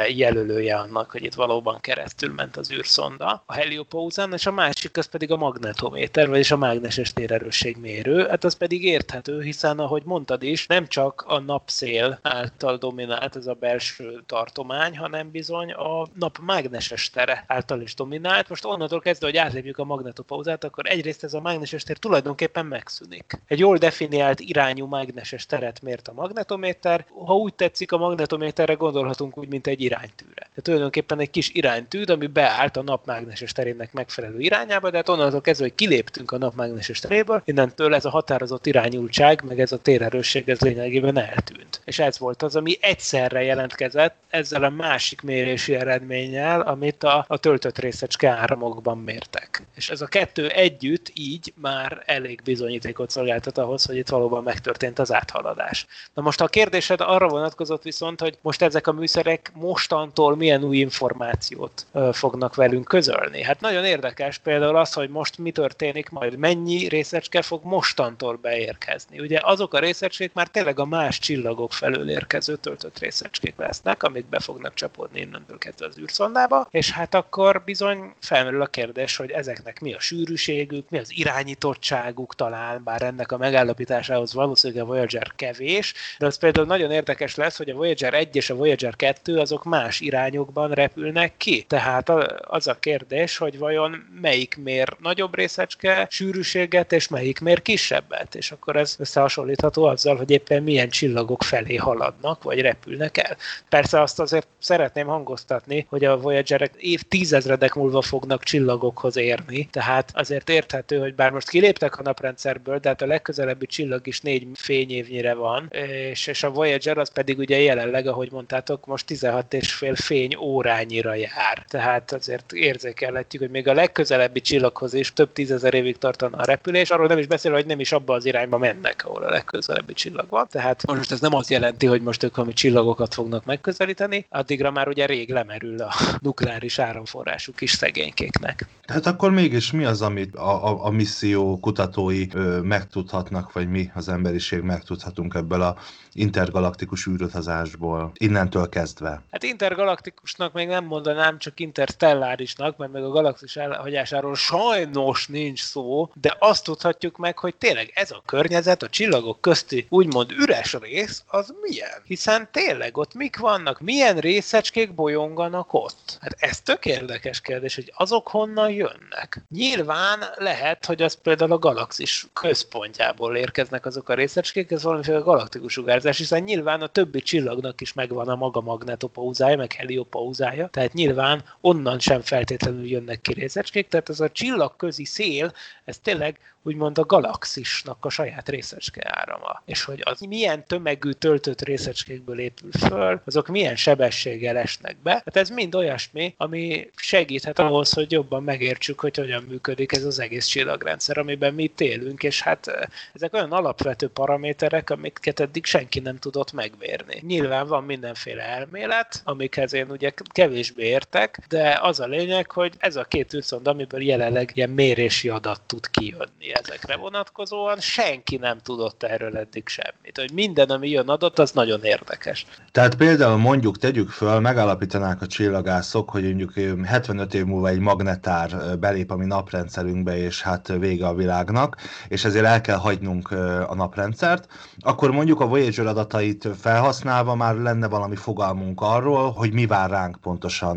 jelölője 0.08 0.76
annak, 0.76 1.10
hogy 1.10 1.24
itt 1.24 1.34
valóban 1.34 1.80
keresztül 1.80 2.32
ment 2.32 2.56
az 2.56 2.72
űrszonda 2.72 3.42
a 3.46 3.54
heliopózán, 3.54 4.32
és 4.32 4.46
a 4.46 4.52
másik 4.52 4.96
az 4.96 5.06
pedig 5.06 5.30
a 5.30 5.36
magnetométer, 5.36 6.28
vagyis 6.28 6.50
a 6.50 6.56
mágneses 6.56 7.12
térerősség 7.12 7.76
mérő, 7.76 8.26
hát 8.28 8.44
az 8.44 8.56
pedig 8.56 8.84
érthető, 8.84 9.42
hiszen 9.42 9.78
ahogy 9.78 10.02
mondtad 10.04 10.42
is, 10.42 10.66
nem 10.66 10.86
csak 10.86 11.24
a 11.26 11.38
napszél 11.38 12.18
által 12.22 12.76
dominált 12.76 13.36
ez 13.36 13.46
a 13.46 13.54
belső 13.54 14.22
tartomány, 14.26 14.98
hanem 14.98 15.30
bizony 15.30 15.72
a 15.72 16.06
nap 16.14 16.38
mágneses 16.38 17.10
tere 17.10 17.44
által 17.46 17.80
is 17.80 17.94
dominált. 17.94 18.48
Most 18.48 18.64
onnantól 18.64 19.00
kezdve, 19.00 19.26
hogy 19.26 19.36
átlépjük 19.36 19.78
a 19.78 19.84
magnetopauzát, 19.84 20.64
akkor 20.64 20.86
egyrészt 20.86 21.24
ez 21.24 21.34
a 21.34 21.40
mágneses 21.40 21.82
tér 21.82 21.96
tulajdonképpen 21.96 22.66
megszűnik. 22.66 23.40
Egy 23.46 23.58
jól 23.58 23.76
definiált 23.76 24.40
irányú 24.40 24.86
mágneses 24.86 25.46
teret 25.46 25.82
mért 25.82 26.08
a 26.08 26.12
magnetométer. 26.12 27.06
Ha 27.24 27.34
úgy 27.34 27.54
tetszik, 27.54 27.92
a 27.92 27.98
magnetométerre 27.98 28.73
gondolhatunk 28.76 29.38
úgy, 29.38 29.48
mint 29.48 29.66
egy 29.66 29.80
iránytűre. 29.80 30.34
Tehát 30.34 30.62
tulajdonképpen 30.62 31.18
egy 31.18 31.30
kis 31.30 31.50
iránytűd, 31.52 32.10
ami 32.10 32.26
beállt 32.26 32.76
a 32.76 32.82
nap 32.82 33.06
mágneses 33.06 33.52
terének 33.52 33.92
megfelelő 33.92 34.40
irányába, 34.40 34.90
de 34.90 34.96
hát 34.96 35.08
onnantól 35.08 35.40
kezdve, 35.40 35.64
hogy 35.64 35.74
kiléptünk 35.74 36.30
a 36.30 36.38
nap 36.38 36.54
mágneses 36.54 36.98
teréből, 36.98 37.42
innen 37.44 37.64
innentől 37.64 37.94
ez 37.94 38.04
a 38.04 38.10
határozott 38.10 38.66
irányultság, 38.66 39.42
meg 39.44 39.60
ez 39.60 39.72
a 39.72 39.78
térerősség, 39.78 40.48
ez 40.48 40.60
lényegében 40.60 41.18
eltűnt. 41.18 41.80
És 41.84 41.98
ez 41.98 42.18
volt 42.18 42.42
az, 42.42 42.56
ami 42.56 42.76
egyszerre 42.80 43.42
jelentkezett 43.42 44.14
ezzel 44.28 44.64
a 44.64 44.70
másik 44.70 45.22
mérési 45.22 45.74
eredménnyel, 45.74 46.60
amit 46.60 47.02
a, 47.02 47.24
a 47.28 47.36
töltött 47.36 47.78
részecske 47.78 48.28
áramokban 48.28 48.98
mértek. 48.98 49.62
És 49.74 49.90
ez 49.90 50.00
a 50.00 50.06
kettő 50.06 50.48
együtt 50.48 51.10
így 51.14 51.52
már 51.56 52.02
elég 52.06 52.40
bizonyítékot 52.44 53.10
szolgáltat 53.10 53.58
ahhoz, 53.58 53.84
hogy 53.84 53.96
itt 53.96 54.08
valóban 54.08 54.42
megtörtént 54.42 54.98
az 54.98 55.12
áthaladás. 55.12 55.86
Na 56.14 56.22
most 56.22 56.40
a 56.40 56.46
kérdésed 56.46 57.00
arra 57.00 57.28
vonatkozott 57.28 57.82
viszont, 57.82 58.20
hogy 58.20 58.38
most 58.40 58.62
ezek 58.64 58.86
a 58.86 58.92
műszerek 58.92 59.52
mostantól 59.54 60.36
milyen 60.36 60.64
új 60.64 60.76
információt 60.76 61.86
fognak 62.12 62.54
velünk 62.54 62.84
közölni. 62.84 63.42
Hát 63.42 63.60
nagyon 63.60 63.84
érdekes 63.84 64.38
például 64.38 64.76
az, 64.76 64.92
hogy 64.92 65.08
most 65.08 65.38
mi 65.38 65.50
történik, 65.50 66.08
majd 66.08 66.36
mennyi 66.36 66.88
részecske 66.88 67.42
fog 67.42 67.64
mostantól 67.64 68.36
beérkezni. 68.36 69.20
Ugye 69.20 69.40
azok 69.42 69.74
a 69.74 69.78
részecskék 69.78 70.32
már 70.32 70.48
tényleg 70.48 70.78
a 70.78 70.84
más 70.84 71.18
csillagok 71.18 71.72
felől 71.72 72.10
érkező 72.10 72.56
töltött 72.56 72.98
részecskék 72.98 73.54
lesznek, 73.56 74.02
amik 74.02 74.26
be 74.26 74.40
fognak 74.40 74.74
csapódni 74.74 75.20
innentől 75.20 75.58
kezdve 75.58 75.86
az 75.86 75.98
űrszondába, 75.98 76.68
és 76.70 76.90
hát 76.90 77.14
akkor 77.14 77.62
bizony 77.64 78.12
felmerül 78.20 78.62
a 78.62 78.66
kérdés, 78.66 79.16
hogy 79.16 79.30
ezeknek 79.30 79.80
mi 79.80 79.94
a 79.94 80.00
sűrűségük, 80.00 80.90
mi 80.90 80.98
az 80.98 81.12
irányítottságuk 81.12 82.34
talán, 82.34 82.82
bár 82.84 83.02
ennek 83.02 83.32
a 83.32 83.36
megállapításához 83.36 84.34
valószínűleg 84.34 84.82
a 84.82 84.86
Voyager 84.86 85.32
kevés, 85.36 85.94
de 86.18 86.26
az 86.26 86.38
például 86.38 86.66
nagyon 86.66 86.90
érdekes 86.90 87.34
lesz, 87.34 87.56
hogy 87.56 87.70
a 87.70 87.74
Voyager 87.74 88.14
1 88.14 88.36
és 88.36 88.50
a 88.50 88.53
Voyager 88.54 88.96
2 88.96 89.38
azok 89.38 89.64
más 89.64 90.00
irányú 90.00 90.22
arányokban 90.34 90.70
repülnek 90.70 91.36
ki. 91.36 91.62
Tehát 91.62 92.08
az 92.40 92.66
a 92.66 92.74
kérdés, 92.74 93.36
hogy 93.36 93.58
vajon 93.58 94.04
melyik 94.20 94.56
mér 94.56 94.96
nagyobb 94.98 95.34
részecske 95.34 96.06
sűrűséget, 96.10 96.92
és 96.92 97.08
melyik 97.08 97.40
mér 97.40 97.62
kisebbet. 97.62 98.34
És 98.34 98.50
akkor 98.52 98.76
ez 98.76 98.96
összehasonlítható 98.98 99.84
azzal, 99.84 100.16
hogy 100.16 100.30
éppen 100.30 100.62
milyen 100.62 100.88
csillagok 100.88 101.42
felé 101.42 101.76
haladnak, 101.76 102.42
vagy 102.42 102.60
repülnek 102.60 103.16
el. 103.16 103.36
Persze 103.68 104.00
azt 104.00 104.20
azért 104.20 104.46
szeretném 104.58 105.06
hangoztatni, 105.06 105.86
hogy 105.88 106.04
a 106.04 106.18
Voyagerek 106.18 106.74
év 106.76 107.02
tízezredek 107.02 107.74
múlva 107.74 108.02
fognak 108.02 108.42
csillagokhoz 108.42 109.16
érni, 109.16 109.68
tehát 109.70 110.10
azért 110.14 110.48
érthető, 110.48 110.98
hogy 110.98 111.14
bár 111.14 111.30
most 111.30 111.48
kiléptek 111.48 111.98
a 111.98 112.02
naprendszerből, 112.02 112.78
de 112.78 112.88
hát 112.88 113.02
a 113.02 113.06
legközelebbi 113.06 113.66
csillag 113.66 114.06
is 114.06 114.20
négy 114.20 114.46
fényévnyire 114.54 115.34
van, 115.34 115.68
és, 116.10 116.26
és 116.26 116.42
a 116.42 116.50
Voyager 116.50 116.98
az 116.98 117.12
pedig 117.12 117.38
ugye 117.38 117.60
jelenleg, 117.60 118.06
ahogy 118.06 118.30
mondtátok, 118.48 118.86
most 118.86 119.06
16 119.06 119.54
és 119.54 119.72
fél 119.72 119.94
fény 119.94 120.36
órányira 120.36 121.14
jár. 121.14 121.64
Tehát 121.68 122.12
azért 122.12 122.52
érzékelhetjük, 122.52 123.42
hogy 123.42 123.50
még 123.50 123.68
a 123.68 123.72
legközelebbi 123.72 124.40
csillaghoz 124.40 124.94
is 124.94 125.12
több 125.12 125.32
tízezer 125.32 125.74
évig 125.74 125.98
tartana 125.98 126.36
a 126.36 126.44
repülés, 126.44 126.90
arról 126.90 127.06
nem 127.06 127.18
is 127.18 127.26
beszél, 127.26 127.52
hogy 127.52 127.66
nem 127.66 127.80
is 127.80 127.92
abba 127.92 128.14
az 128.14 128.24
irányba 128.24 128.58
mennek, 128.58 129.04
ahol 129.04 129.22
a 129.22 129.30
legközelebbi 129.30 129.92
csillag 129.92 130.28
van. 130.28 130.46
Tehát 130.50 130.86
most 130.86 131.12
ez 131.12 131.20
nem 131.20 131.34
azt 131.34 131.50
jelenti, 131.50 131.86
hogy 131.86 132.02
most 132.02 132.22
ők 132.22 132.36
valami 132.36 132.52
csillagokat 132.52 133.14
fognak 133.14 133.44
megközelíteni, 133.44 134.26
addigra 134.28 134.70
már 134.70 134.88
ugye 134.88 135.06
rég 135.06 135.30
lemerül 135.30 135.80
a 135.80 135.92
nukleáris 136.20 136.78
áramforrásuk 136.78 137.60
is 137.60 137.70
szegénykéknek. 137.70 138.66
Tehát 138.86 139.06
akkor 139.06 139.30
mégis 139.30 139.72
mi 139.72 139.84
az, 139.84 140.02
amit 140.02 140.34
a, 140.34 140.68
a, 140.68 140.84
a 140.84 140.90
misszió 140.90 141.58
kutatói 141.60 142.26
ö, 142.32 142.60
megtudhatnak, 142.60 143.52
vagy 143.52 143.68
mi 143.68 143.90
az 143.94 144.08
emberiség 144.08 144.60
megtudhatunk 144.60 145.34
ebből 145.34 145.62
a 145.62 145.76
intergalaktikus 146.14 147.06
űrutazásból, 147.06 148.12
innentől 148.24 148.68
kezdve? 148.68 149.22
Hát 149.30 149.42
intergalaktikusnak 149.42 150.52
még 150.52 150.68
nem 150.68 150.84
mondanám, 150.84 151.38
csak 151.38 151.60
interstellárisnak, 151.60 152.76
mert 152.76 152.92
meg 152.92 153.04
a 153.04 153.08
galaxis 153.08 153.56
elhagyásáról 153.56 154.34
sajnos 154.34 155.26
nincs 155.26 155.62
szó, 155.62 156.10
de 156.14 156.36
azt 156.38 156.64
tudhatjuk 156.64 157.16
meg, 157.16 157.38
hogy 157.38 157.54
tényleg 157.54 157.90
ez 157.94 158.10
a 158.10 158.22
környezet, 158.26 158.82
a 158.82 158.88
csillagok 158.88 159.40
közti 159.40 159.86
úgymond 159.88 160.30
üres 160.30 160.76
rész, 160.80 161.22
az 161.26 161.54
milyen? 161.60 162.02
Hiszen 162.04 162.48
tényleg 162.52 162.96
ott 162.96 163.14
mik 163.14 163.38
vannak, 163.38 163.80
milyen 163.80 164.16
részecskék 164.18 164.94
bolyonganak 164.94 165.72
ott? 165.72 166.18
Hát 166.20 166.36
ez 166.38 166.60
tök 166.60 166.86
érdekes 166.86 167.40
kérdés, 167.40 167.74
hogy 167.74 167.92
azok 167.96 168.28
honnan 168.28 168.70
jönnek. 168.70 169.44
Nyilván 169.48 170.18
lehet, 170.36 170.86
hogy 170.86 171.02
az 171.02 171.14
például 171.22 171.52
a 171.52 171.58
galaxis 171.58 172.26
központjából 172.32 173.36
érkeznek 173.36 173.86
azok 173.86 174.08
a 174.08 174.14
részecskék, 174.14 174.70
ez 174.70 174.82
valamiféle 174.82 175.18
galaktikus 175.18 175.72
sugárzás, 175.72 176.18
hiszen 176.18 176.42
nyilván 176.42 176.80
a 176.80 176.86
többi 176.86 177.22
csillagnak 177.22 177.80
is 177.80 177.92
megvan 178.14 178.34
a 178.34 178.38
maga 178.38 178.60
magnetopauzája, 178.60 179.56
meg 179.56 179.72
heliopauzája, 179.72 180.68
tehát 180.68 180.92
nyilván 180.92 181.44
onnan 181.60 181.98
sem 181.98 182.20
feltétlenül 182.20 182.86
jönnek 182.86 183.20
ki 183.20 183.32
részecskék, 183.32 183.88
tehát 183.88 184.08
ez 184.08 184.20
a 184.20 184.30
csillagközi 184.30 185.04
szél, 185.04 185.52
ez 185.84 185.98
tényleg 185.98 186.38
úgymond 186.64 186.98
a 186.98 187.04
galaxisnak 187.04 188.04
a 188.04 188.08
saját 188.08 188.48
részecske 188.48 189.02
árama. 189.06 189.62
És 189.64 189.84
hogy 189.84 190.00
az 190.04 190.20
milyen 190.20 190.66
tömegű 190.66 191.10
töltött 191.10 191.62
részecskékből 191.62 192.38
épül 192.38 192.70
föl, 192.72 193.20
azok 193.24 193.48
milyen 193.48 193.76
sebességgel 193.76 194.56
esnek 194.56 194.96
be. 195.02 195.12
Hát 195.12 195.36
ez 195.36 195.48
mind 195.48 195.74
olyasmi, 195.74 196.34
ami 196.36 196.90
segíthet 196.96 197.58
ahhoz, 197.58 197.92
hogy 197.92 198.12
jobban 198.12 198.42
megértsük, 198.42 199.00
hogy 199.00 199.16
hogyan 199.16 199.42
működik 199.42 199.92
ez 199.92 200.04
az 200.04 200.18
egész 200.18 200.46
csillagrendszer, 200.46 201.18
amiben 201.18 201.54
mi 201.54 201.72
élünk, 201.78 202.22
és 202.22 202.42
hát 202.42 202.88
ezek 203.12 203.34
olyan 203.34 203.52
alapvető 203.52 204.08
paraméterek, 204.08 204.90
amiket 204.90 205.40
eddig 205.40 205.64
senki 205.64 206.00
nem 206.00 206.18
tudott 206.18 206.52
megmérni. 206.52 207.22
Nyilván 207.26 207.66
van 207.66 207.84
mindenféle 207.84 208.42
elmélet, 208.42 209.20
amikhez 209.24 209.72
én 209.72 209.90
ugye 209.90 210.12
kevésbé 210.26 210.86
értek, 210.86 211.38
de 211.48 211.78
az 211.82 212.00
a 212.00 212.06
lényeg, 212.06 212.50
hogy 212.50 212.74
ez 212.78 212.96
a 212.96 213.04
két 213.04 213.34
űrszonda, 213.34 213.70
amiből 213.70 214.02
jelenleg 214.02 214.50
ilyen 214.54 214.70
mérési 214.70 215.28
adat 215.28 215.60
tud 215.66 215.90
kijönni 215.90 216.53
ezekre 216.62 216.96
vonatkozóan, 216.96 217.80
senki 217.80 218.36
nem 218.36 218.58
tudott 218.58 219.02
erről 219.02 219.36
eddig 219.36 219.68
semmit. 219.68 220.16
Hogy 220.18 220.30
minden, 220.32 220.70
ami 220.70 220.88
jön 220.88 221.08
adott, 221.08 221.38
az 221.38 221.52
nagyon 221.52 221.82
érdekes. 221.82 222.46
Tehát 222.72 222.94
például 222.94 223.36
mondjuk 223.36 223.78
tegyük 223.78 224.10
föl, 224.10 224.40
megállapítanák 224.40 225.22
a 225.22 225.26
csillagászok, 225.26 226.10
hogy 226.10 226.22
mondjuk 226.22 226.52
75 226.84 227.34
év 227.34 227.44
múlva 227.44 227.68
egy 227.68 227.78
magnetár 227.78 228.78
belép 228.78 229.10
a 229.10 229.16
mi 229.16 229.24
naprendszerünkbe, 229.24 230.16
és 230.16 230.42
hát 230.42 230.68
vége 230.68 231.06
a 231.06 231.14
világnak, 231.14 231.76
és 232.08 232.24
ezért 232.24 232.44
el 232.44 232.60
kell 232.60 232.76
hagynunk 232.76 233.30
a 233.68 233.74
naprendszert, 233.74 234.46
akkor 234.78 235.10
mondjuk 235.10 235.40
a 235.40 235.46
Voyager 235.46 235.86
adatait 235.86 236.48
felhasználva 236.60 237.34
már 237.34 237.54
lenne 237.54 237.88
valami 237.88 238.16
fogalmunk 238.16 238.80
arról, 238.80 239.30
hogy 239.30 239.52
mi 239.52 239.66
vár 239.66 239.90
ránk 239.90 240.16
pontosan 240.20 240.76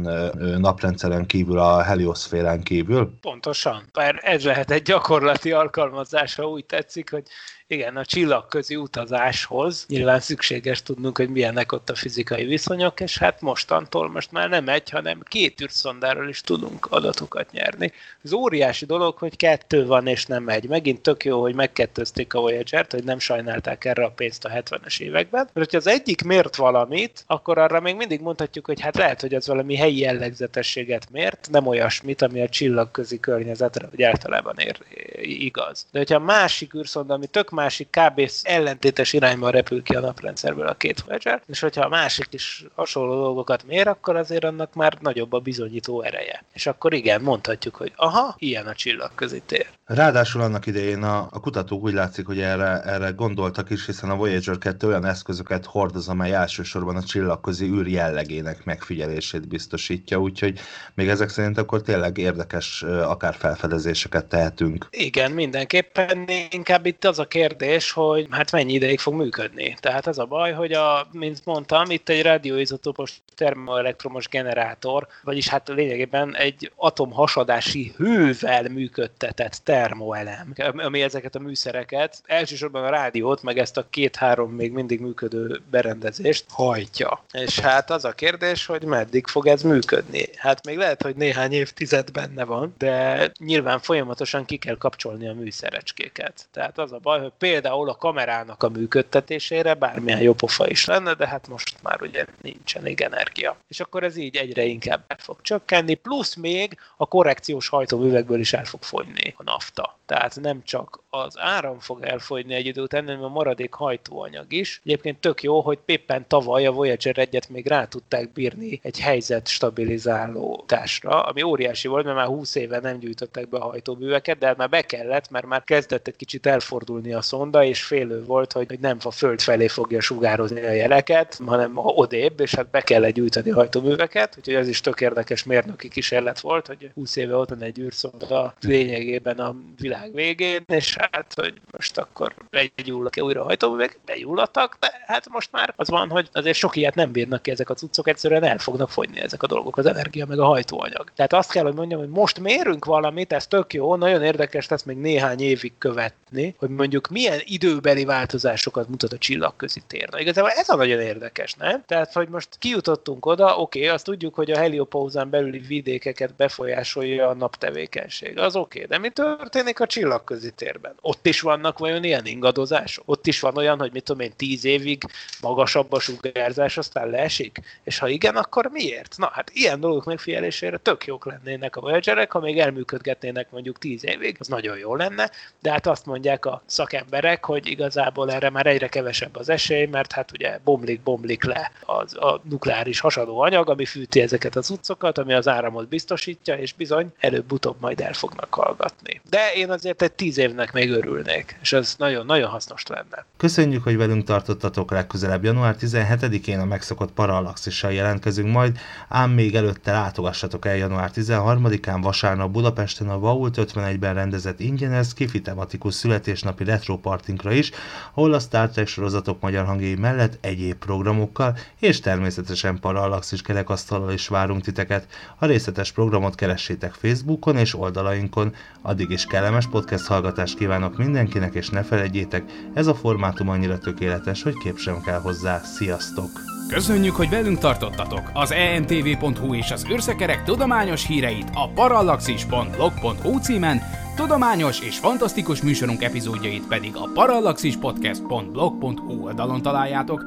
naprendszeren 0.60 1.26
kívül, 1.26 1.60
a 1.60 1.82
helioszférán 1.82 2.64
kívül. 2.64 3.18
Pontosan. 3.22 3.84
Mert 3.94 4.24
ez 4.24 4.44
lehet 4.44 4.72
egy 4.72 4.82
gyakorlati 4.82 5.52
alkalmazása, 5.68 6.50
úgy 6.50 6.66
tetszik, 6.66 7.10
hogy 7.10 7.28
igen, 7.70 7.98
a 7.98 8.06
csillagközi 8.06 8.76
utazáshoz 8.76 9.86
nyilván 9.88 10.20
szükséges 10.20 10.84
tudnunk, 10.84 11.18
hogy 11.18 11.30
milyenek 11.30 11.72
ott 11.72 11.90
a 11.90 11.96
fizikai 11.96 12.46
viszonyok, 12.46 13.00
és 13.00 13.18
hát 13.18 13.42
mostantól 13.42 14.10
most 14.10 14.32
már 14.32 14.50
nem 14.50 14.70
egy, 14.70 14.90
hanem 14.90 15.22
két 15.24 15.62
űrszondáról 15.62 16.30
is 16.30 16.42
tudunk 16.42 16.86
adatokat 16.86 17.52
nyerni. 17.52 17.92
Ez 18.24 18.34
óriási 18.34 18.86
dolog, 18.86 19.18
hogy 19.18 19.36
kettő 19.36 19.86
van 19.86 20.08
és 20.08 20.26
nem 20.26 20.50
egy. 20.50 20.68
Megint 20.68 21.02
tök 21.02 21.26
jó, 21.26 21.42
hogy 21.42 21.56
megkettőzték 21.56 22.34
a 22.34 22.40
Voyager-t, 22.40 22.92
hogy 22.92 23.04
nem 23.04 23.20
sajnálták 23.20 23.86
erre 23.86 24.04
a 24.04 24.12
pénzt 24.12 24.46
a 24.46 24.50
70-es 24.50 25.00
években. 25.00 25.50
Mert 25.54 25.72
hogyha 25.72 25.78
az 25.78 25.88
egyik 25.88 26.24
mért 26.24 26.56
valamit, 26.56 27.24
akkor 27.26 27.58
arra 27.58 27.80
még 27.80 27.96
mindig 27.96 28.22
mondhatjuk, 28.22 28.66
hogy 28.66 28.82
hát 28.82 28.96
lehet, 28.96 29.22
hogy 29.22 29.34
az 29.34 29.48
valami 29.48 29.76
helyi 29.76 30.00
jellegzetességet 30.00 31.08
mért, 31.12 31.48
nem 31.52 31.68
olyasmit, 31.68 32.22
ami 32.22 32.42
a 32.42 32.50
csillagközi 32.50 33.20
környezetre, 33.20 33.88
vagy 33.90 34.04
általában 34.04 34.58
ér, 34.58 34.78
igaz. 35.22 35.86
De 35.92 35.98
hogyha 35.98 36.16
a 36.16 36.20
másik 36.20 36.74
űrszonda, 36.74 37.14
ami 37.14 37.28
tök 37.28 37.56
másik 37.58 37.90
kb. 37.90 38.30
ellentétes 38.42 39.14
irányba 39.14 39.50
repül 39.50 39.84
ki 39.84 39.96
a 39.96 40.00
naprendszerből 40.00 40.68
a 40.68 40.74
két 40.74 41.02
Voyager, 41.02 41.42
és 41.48 41.60
hogyha 41.60 41.86
a 41.86 41.90
másik 41.90 42.28
is 42.30 42.66
hasonló 42.76 43.14
dolgokat 43.14 43.66
mér, 43.66 43.88
akkor 43.88 44.16
azért 44.16 44.44
annak 44.44 44.74
már 44.74 44.98
nagyobb 45.02 45.34
a 45.34 45.40
bizonyító 45.40 46.02
ereje. 46.02 46.44
És 46.54 46.68
akkor 46.68 46.94
igen, 46.94 47.22
mondhatjuk, 47.22 47.76
hogy 47.76 47.92
aha, 47.96 48.36
ilyen 48.38 48.68
a 48.68 48.74
csillagközi 48.74 49.42
tér. 49.46 49.77
Ráadásul 49.88 50.42
annak 50.42 50.66
idején 50.66 51.04
a, 51.04 51.28
a 51.32 51.40
kutatók 51.40 51.84
úgy 51.84 51.94
látszik, 51.94 52.26
hogy 52.26 52.40
erre, 52.40 52.82
erre 52.82 53.10
gondoltak 53.10 53.70
is, 53.70 53.86
hiszen 53.86 54.10
a 54.10 54.16
Voyager 54.16 54.58
2 54.58 54.88
olyan 54.88 55.06
eszközöket 55.06 55.66
hordoz, 55.66 56.08
amely 56.08 56.34
elsősorban 56.34 56.96
a 56.96 57.04
csillagközi 57.04 57.66
űr 57.66 57.88
jellegének 57.88 58.66
megfigyelését 58.66 59.48
biztosítja, 59.48 60.18
úgyhogy 60.18 60.60
még 60.94 61.08
ezek 61.08 61.30
szerint 61.30 61.58
akkor 61.58 61.82
tényleg 61.82 62.18
érdekes 62.18 62.84
akár 62.84 63.36
felfedezéseket 63.36 64.26
tehetünk. 64.26 64.88
Igen, 64.90 65.32
mindenképpen 65.32 66.26
inkább 66.50 66.86
itt 66.86 67.06
az 67.06 67.20
a 67.20 67.28
kérdés, 67.28 67.92
hogy 67.92 68.28
hát 68.30 68.52
mennyi 68.52 68.74
ideig 68.74 69.00
fog 69.00 69.14
működni. 69.14 69.78
Tehát 69.80 70.08
az 70.08 70.20
a 70.20 70.26
baj, 70.26 70.52
hogy 70.52 70.72
a, 70.72 71.08
mint 71.12 71.46
mondtam, 71.46 71.90
itt 71.90 72.10
egy 72.10 72.22
radioizotopos 72.22 73.22
termoelektromos 73.36 74.28
generátor, 74.28 75.08
vagyis 75.24 75.48
hát 75.48 75.68
lényegében 75.68 76.36
egy 76.36 76.72
atomhasadási 76.76 77.94
hővel 77.98 78.64
működtetett 78.70 79.62
termoelem, 79.78 80.54
ami 80.78 81.02
ezeket 81.02 81.36
a 81.36 81.40
műszereket, 81.40 82.22
elsősorban 82.26 82.84
a 82.84 82.90
rádiót, 82.90 83.44
meg 83.44 83.58
ezt 83.58 83.78
a 83.78 83.88
két-három 83.90 84.52
még 84.52 84.72
mindig 84.72 85.00
működő 85.00 85.62
berendezést 85.72 86.46
hajtja. 86.50 87.24
És 87.32 87.60
hát 87.60 87.90
az 87.90 88.06
a 88.06 88.12
kérdés, 88.12 88.66
hogy 88.66 88.84
meddig 88.84 89.28
fog 89.28 89.48
ez 89.48 89.62
működni. 89.62 90.24
Hát 90.36 90.66
még 90.66 90.78
lehet, 90.78 91.02
hogy 91.02 91.16
néhány 91.16 91.52
évtized 91.52 92.12
benne 92.12 92.44
van, 92.44 92.74
de 92.78 93.32
nyilván 93.40 93.80
folyamatosan 93.80 94.46
ki 94.46 94.58
kell 94.58 94.78
kapcsolni 94.78 95.28
a 95.28 95.34
műszerecskéket. 95.34 96.48
Tehát 96.52 96.78
az 96.78 96.92
a 96.92 97.00
baj, 97.00 97.22
hogy 97.22 97.34
például 97.38 97.90
a 97.90 97.96
kamerának 97.96 98.64
a 98.64 98.70
működtetésére 98.70 99.74
bármilyen 99.74 100.22
jó 100.22 100.34
pofa 100.34 100.70
is 100.70 100.86
lenne, 100.86 101.14
de 101.14 101.28
hát 101.28 101.48
most 101.48 101.76
már 101.82 102.02
ugye 102.02 102.26
nincsen 102.42 102.86
elég 102.88 103.02
energia. 103.02 103.58
És 103.68 103.80
akkor 103.80 104.04
ez 104.04 104.18
így 104.18 104.36
egyre 104.36 104.64
inkább 104.64 105.04
el 105.08 105.18
fog 105.20 105.42
csökkenni, 105.42 105.94
plusz 105.94 106.36
még 106.36 106.78
a 106.98 107.08
korrekciós 107.08 107.68
hajtóművekből 107.68 108.40
is 108.40 108.54
el 108.54 108.66
fog 108.66 108.84
fogyni 108.84 109.34
a 109.38 109.44
nafta. 109.76 109.96
Tehát 110.06 110.40
nem 110.42 110.62
csak 110.64 111.00
az 111.10 111.40
áram 111.40 111.80
fog 111.80 112.04
elfogyni 112.04 112.54
egy 112.54 112.66
idő 112.66 112.82
után, 112.82 113.06
hanem 113.06 113.24
a 113.24 113.28
maradék 113.28 113.74
hajtóanyag 113.74 114.54
is. 114.54 114.82
Egyébként 114.86 115.20
tök 115.20 115.44
jó, 115.44 115.62
hogy 115.62 115.80
éppen 115.86 116.26
tavaly 116.28 116.66
a 116.66 116.72
Voyager 116.72 117.18
1 117.18 117.40
még 117.50 117.68
rá 117.68 117.86
tudták 117.86 118.32
bírni 118.32 118.80
egy 118.84 119.00
helyzet 119.00 119.48
stabilizáló 119.48 120.64
tásra, 120.68 121.24
ami 121.24 121.42
óriási 121.42 121.88
volt, 121.88 122.06
mert 122.06 122.18
már 122.18 122.26
20 122.26 122.56
éve 122.56 122.80
nem 122.80 123.00
gyűjtöttek 123.00 123.50
be 123.50 123.58
a 123.58 123.64
hajtóműveket, 123.64 124.38
de 124.38 124.54
már 124.58 124.70
be 124.70 124.82
kellett, 124.82 125.30
mert 125.30 125.46
már 125.46 125.64
kezdett 125.64 126.08
egy 126.08 126.16
kicsit 126.16 126.46
elfordulni 126.46 127.14
a 127.14 127.22
szonda, 127.22 127.64
és 127.64 127.84
félő 127.84 128.24
volt, 128.24 128.54
hogy 128.54 128.78
nem 128.80 128.98
a 129.04 129.12
föld 129.12 129.42
felé 129.42 129.68
fogja 129.68 130.02
sugározni 130.02 130.66
a 130.66 130.72
jeleket, 130.72 131.40
hanem 131.46 131.72
odébb, 131.76 132.40
és 132.40 132.56
hát 132.56 132.70
be 132.70 132.82
kellett 132.82 133.14
gyűjteni 133.14 133.52
a 133.52 133.56
hajtóműveket, 133.56 134.36
úgyhogy 134.38 134.56
ez 134.56 134.68
is 134.68 134.82
tök 134.82 135.02
érdekes 135.02 135.44
mérnöki 135.44 135.90
kísérlet 135.90 136.40
volt, 136.40 136.68
hogy 136.68 136.92
20 136.94 137.16
éve 137.16 137.36
ott 137.36 137.50
van 137.50 137.62
egy 137.62 137.80
űrszonda 137.80 138.54
lényegében 138.60 139.38
a 139.38 139.56
világ 139.80 140.14
végén, 140.14 140.64
és 140.68 140.96
hát, 140.96 141.34
hogy 141.36 141.54
most 141.72 141.98
akkor 141.98 142.34
begyullak 142.50 143.14
újra 143.18 143.44
hajtóművek, 143.44 144.00
begyulladtak, 144.06 144.78
de 144.80 144.92
hát 145.06 145.30
most 145.30 145.52
már 145.52 145.74
az 145.76 145.90
van, 145.90 146.10
hogy 146.10 146.30
azért 146.32 146.58
sok 146.58 146.76
ilyet 146.76 146.96
nem 146.96 147.12
bírnak 147.12 147.42
ki 147.42 147.52
ezek 147.52 147.70
a 147.70 147.74
cuccok, 147.74 148.08
egyszerűen 148.08 148.44
el 148.44 148.58
fognak 148.58 148.90
fogyni 148.90 149.20
ezek 149.20 149.44
a 149.44 149.48
dolgok, 149.48 149.78
az 149.78 149.86
energia 149.86 150.26
meg 150.26 150.40
a 150.40 150.46
hajtóanyag. 150.46 151.12
Tehát 151.16 151.34
azt 151.34 151.52
kell, 151.52 151.64
hogy 151.64 151.74
mondjam, 151.74 152.00
hogy 152.00 152.10
most 152.10 152.40
mérünk 152.40 152.86
valamit, 152.86 153.34
ez 153.34 153.48
tök 153.48 153.74
jó, 153.74 153.96
nagyon 153.96 154.24
érdekes 154.24 154.68
lesz 154.68 154.84
még 154.84 154.98
néhány 154.98 155.42
évig 155.42 155.74
követni, 155.78 156.56
hogy 156.58 156.70
mondjuk 156.70 157.08
milyen 157.08 157.40
időbeli 157.44 158.06
változásokat 158.06 158.90
mutat 158.90 159.14
a 159.14 159.18
csillagközi 159.18 159.82
tér. 159.88 160.10
Na, 160.10 160.20
igazából 160.20 160.52
ez 160.52 160.70
a 160.70 160.76
nagyon 160.76 161.00
érdekes, 161.00 161.54
nem? 161.54 161.84
Tehát, 161.86 162.14
hogy 162.14 162.28
most 162.30 162.50
kijutottunk 162.60 163.26
oda, 163.26 163.58
oké, 163.58 163.88
azt 163.88 164.06
tudjuk, 164.06 164.36
hogy 164.36 164.52
a 164.52 164.58
heliopózán 164.58 165.30
belüli 165.30 165.60
vidékeket 165.60 166.36
befolyásolja 166.36 167.28
a 167.28 167.34
naptevékenység. 167.34 168.40
Az 168.40 168.56
oké, 168.56 168.84
de 168.84 168.98
mi 168.98 169.10
történik 169.50 169.80
a 169.80 169.86
csillagközi 169.86 170.52
térben? 170.52 170.96
Ott 171.02 171.28
is 171.28 171.42
vannak 171.42 171.78
vajon 171.78 172.04
ilyen 172.04 172.26
ingadozások? 172.26 173.04
Ott 173.08 173.28
is 173.28 173.40
van 173.40 173.58
olyan, 173.58 173.80
hogy 173.80 173.92
mit 173.94 174.04
tudom 174.04 174.22
én, 174.22 174.34
tíz 174.36 174.66
évig 174.66 175.04
magasabb 175.42 175.92
a 175.92 176.00
sugárzás, 176.00 176.78
aztán 176.78 177.10
leesik? 177.10 177.60
És 177.84 178.00
ha 178.00 178.08
igen, 178.08 178.36
akkor 178.36 178.70
miért? 178.72 179.18
Na, 179.18 179.30
hát 179.34 179.50
ilyen 179.54 179.80
dolgok 179.80 180.06
megfigyelésére 180.06 180.78
tök 180.78 181.06
jók 181.06 181.26
lennének 181.26 181.76
a 181.76 181.82
Voyagerek, 181.82 182.32
ha 182.32 182.40
még 182.40 182.60
elműködgetnének 182.60 183.52
mondjuk 183.52 183.78
tíz 183.78 184.06
évig, 184.06 184.36
az 184.40 184.48
nagyon 184.48 184.78
jó 184.78 184.96
lenne, 184.96 185.32
de 185.62 185.72
hát 185.72 185.88
azt 185.88 186.06
mondják 186.06 186.46
a 186.46 186.62
szakemberek, 186.66 187.46
hogy 187.46 187.68
igazából 187.68 188.32
erre 188.32 188.50
már 188.50 188.66
egyre 188.66 188.88
kevesebb 188.88 189.36
az 189.36 189.50
esély, 189.50 189.86
mert 189.86 190.12
hát 190.12 190.32
ugye 190.32 190.60
bomlik, 190.64 191.02
bomlik 191.02 191.44
le 191.44 191.72
az, 191.86 192.16
a 192.16 192.42
nukleáris 192.50 193.00
hasadó 193.00 193.40
anyag, 193.40 193.70
ami 193.70 193.86
fűti 193.86 194.22
ezeket 194.22 194.56
az 194.56 194.70
utcokat, 194.70 195.18
ami 195.18 195.34
az 195.34 195.48
áramot 195.48 195.88
biztosítja, 195.88 196.56
és 196.56 196.74
bizony 196.74 197.14
előbb-utóbb 197.20 197.76
majd 197.80 198.02
el 198.02 198.14
fognak 198.14 198.54
hallgatni. 198.54 199.22
De 199.30 199.37
én 199.56 199.72
azért 199.72 200.02
egy 200.02 200.12
tíz 200.12 200.38
évnek 200.38 200.74
még 200.74 200.92
örülnék, 200.92 201.58
és 201.62 201.74
ez 201.74 201.96
nagyon-nagyon 201.98 202.50
hasznos 202.50 202.84
lenne. 202.88 203.26
Köszönjük, 203.38 203.84
hogy 203.84 203.98
velünk 203.98 204.24
tartottatok 204.24 204.92
legközelebb 204.92 205.44
január 205.44 205.76
17-én 205.80 206.60
a 206.60 206.66
megszokott 206.66 207.12
paralaxissal 207.12 207.92
jelentkezünk 207.92 208.52
majd, 208.52 208.78
ám 209.10 209.32
még 209.32 209.56
előtte 209.56 209.92
látogassatok 209.92 210.66
el 210.66 210.76
január 210.76 211.12
13-án 211.16 212.00
vasárnap 212.02 212.52
Budapesten 212.52 213.10
a 213.10 213.20
Vault 213.20 213.56
51-ben 213.58 214.14
rendezett 214.14 214.60
ingyenes 214.60 215.14
kifi 215.14 215.42
tematikus 215.42 215.94
születésnapi 215.94 216.64
retropartinkra 216.64 217.52
is, 217.52 217.72
ahol 218.14 218.34
a 218.34 218.40
Star 218.40 218.70
Trek 218.70 218.88
sorozatok 218.88 219.42
magyar 219.42 219.66
hangjai 219.66 219.96
mellett 219.96 220.38
egyéb 220.42 220.76
programokkal 220.76 221.58
és 221.80 222.00
természetesen 222.00 222.80
paralaxis 222.80 223.42
kerekasztallal 223.42 224.12
is 224.12 224.28
várunk 224.28 224.62
titeket. 224.62 225.08
A 225.38 225.46
részletes 225.46 225.92
programot 225.92 226.36
keressétek 226.36 226.94
Facebookon 226.94 227.58
és 227.58 227.76
oldalainkon. 227.76 228.56
Addig 228.82 229.12
is 229.18 229.26
kellemes 229.26 229.68
podcast 229.68 230.08
hallgatást 230.08 230.58
kívánok 230.58 230.98
mindenkinek, 230.98 231.54
és 231.54 231.70
ne 231.70 231.84
felejtjétek, 231.84 232.44
ez 232.74 232.88
a 232.88 232.96
formátum 232.96 233.50
annyira 233.50 233.78
tökéletes, 233.78 234.44
hogy 234.44 234.58
kép 234.58 234.78
sem 234.78 235.02
kell 235.02 235.20
hozzá. 235.20 235.58
Sziasztok! 235.58 236.30
Köszönjük, 236.68 237.16
hogy 237.16 237.30
velünk 237.30 237.58
tartottatok! 237.58 238.32
Az 238.34 238.52
emtv.hu 238.52 239.54
és 239.54 239.72
az 239.72 239.86
űrszekerek 239.92 240.44
tudományos 240.44 241.06
híreit 241.06 241.50
a 241.54 241.70
parallaxis.blog.hu 241.70 243.40
címen, 243.40 243.82
tudományos 244.16 244.80
és 244.80 244.98
fantasztikus 244.98 245.62
műsorunk 245.62 246.04
epizódjait 246.04 246.68
pedig 246.68 246.96
a 246.96 247.10
parallaxispodcast.blog.hu 247.14 249.24
oldalon 249.24 249.62
találjátok. 249.62 250.26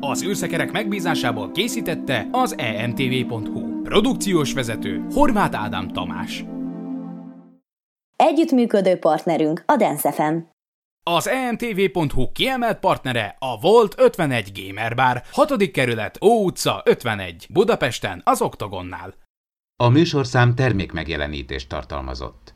Az 0.00 0.24
űrszekerek 0.24 0.72
megbízásából 0.72 1.50
készítette 1.50 2.28
az 2.30 2.54
emtv.hu. 2.58 3.82
Produkciós 3.82 4.52
vezető 4.52 5.06
Horváth 5.10 5.62
Ádám 5.62 5.88
Tamás. 5.88 6.44
Együttműködő 8.24 8.98
partnerünk 8.98 9.62
a 9.66 9.76
Dance 9.76 10.12
FM. 10.12 10.36
Az 11.02 11.28
emtv.hu 11.28 12.32
kiemelt 12.32 12.78
partnere 12.78 13.36
a 13.38 13.60
Volt 13.60 14.00
51 14.00 14.52
Gamer 14.54 14.94
Bar, 14.94 15.22
6. 15.32 15.70
kerület, 15.70 16.18
Ó 16.20 16.44
utca 16.44 16.82
51, 16.84 17.46
Budapesten, 17.50 18.20
az 18.24 18.42
Oktogonnál. 18.42 19.14
A 19.76 19.88
műsorszám 19.88 20.54
termékmegjelenítést 20.54 21.68
tartalmazott. 21.68 22.54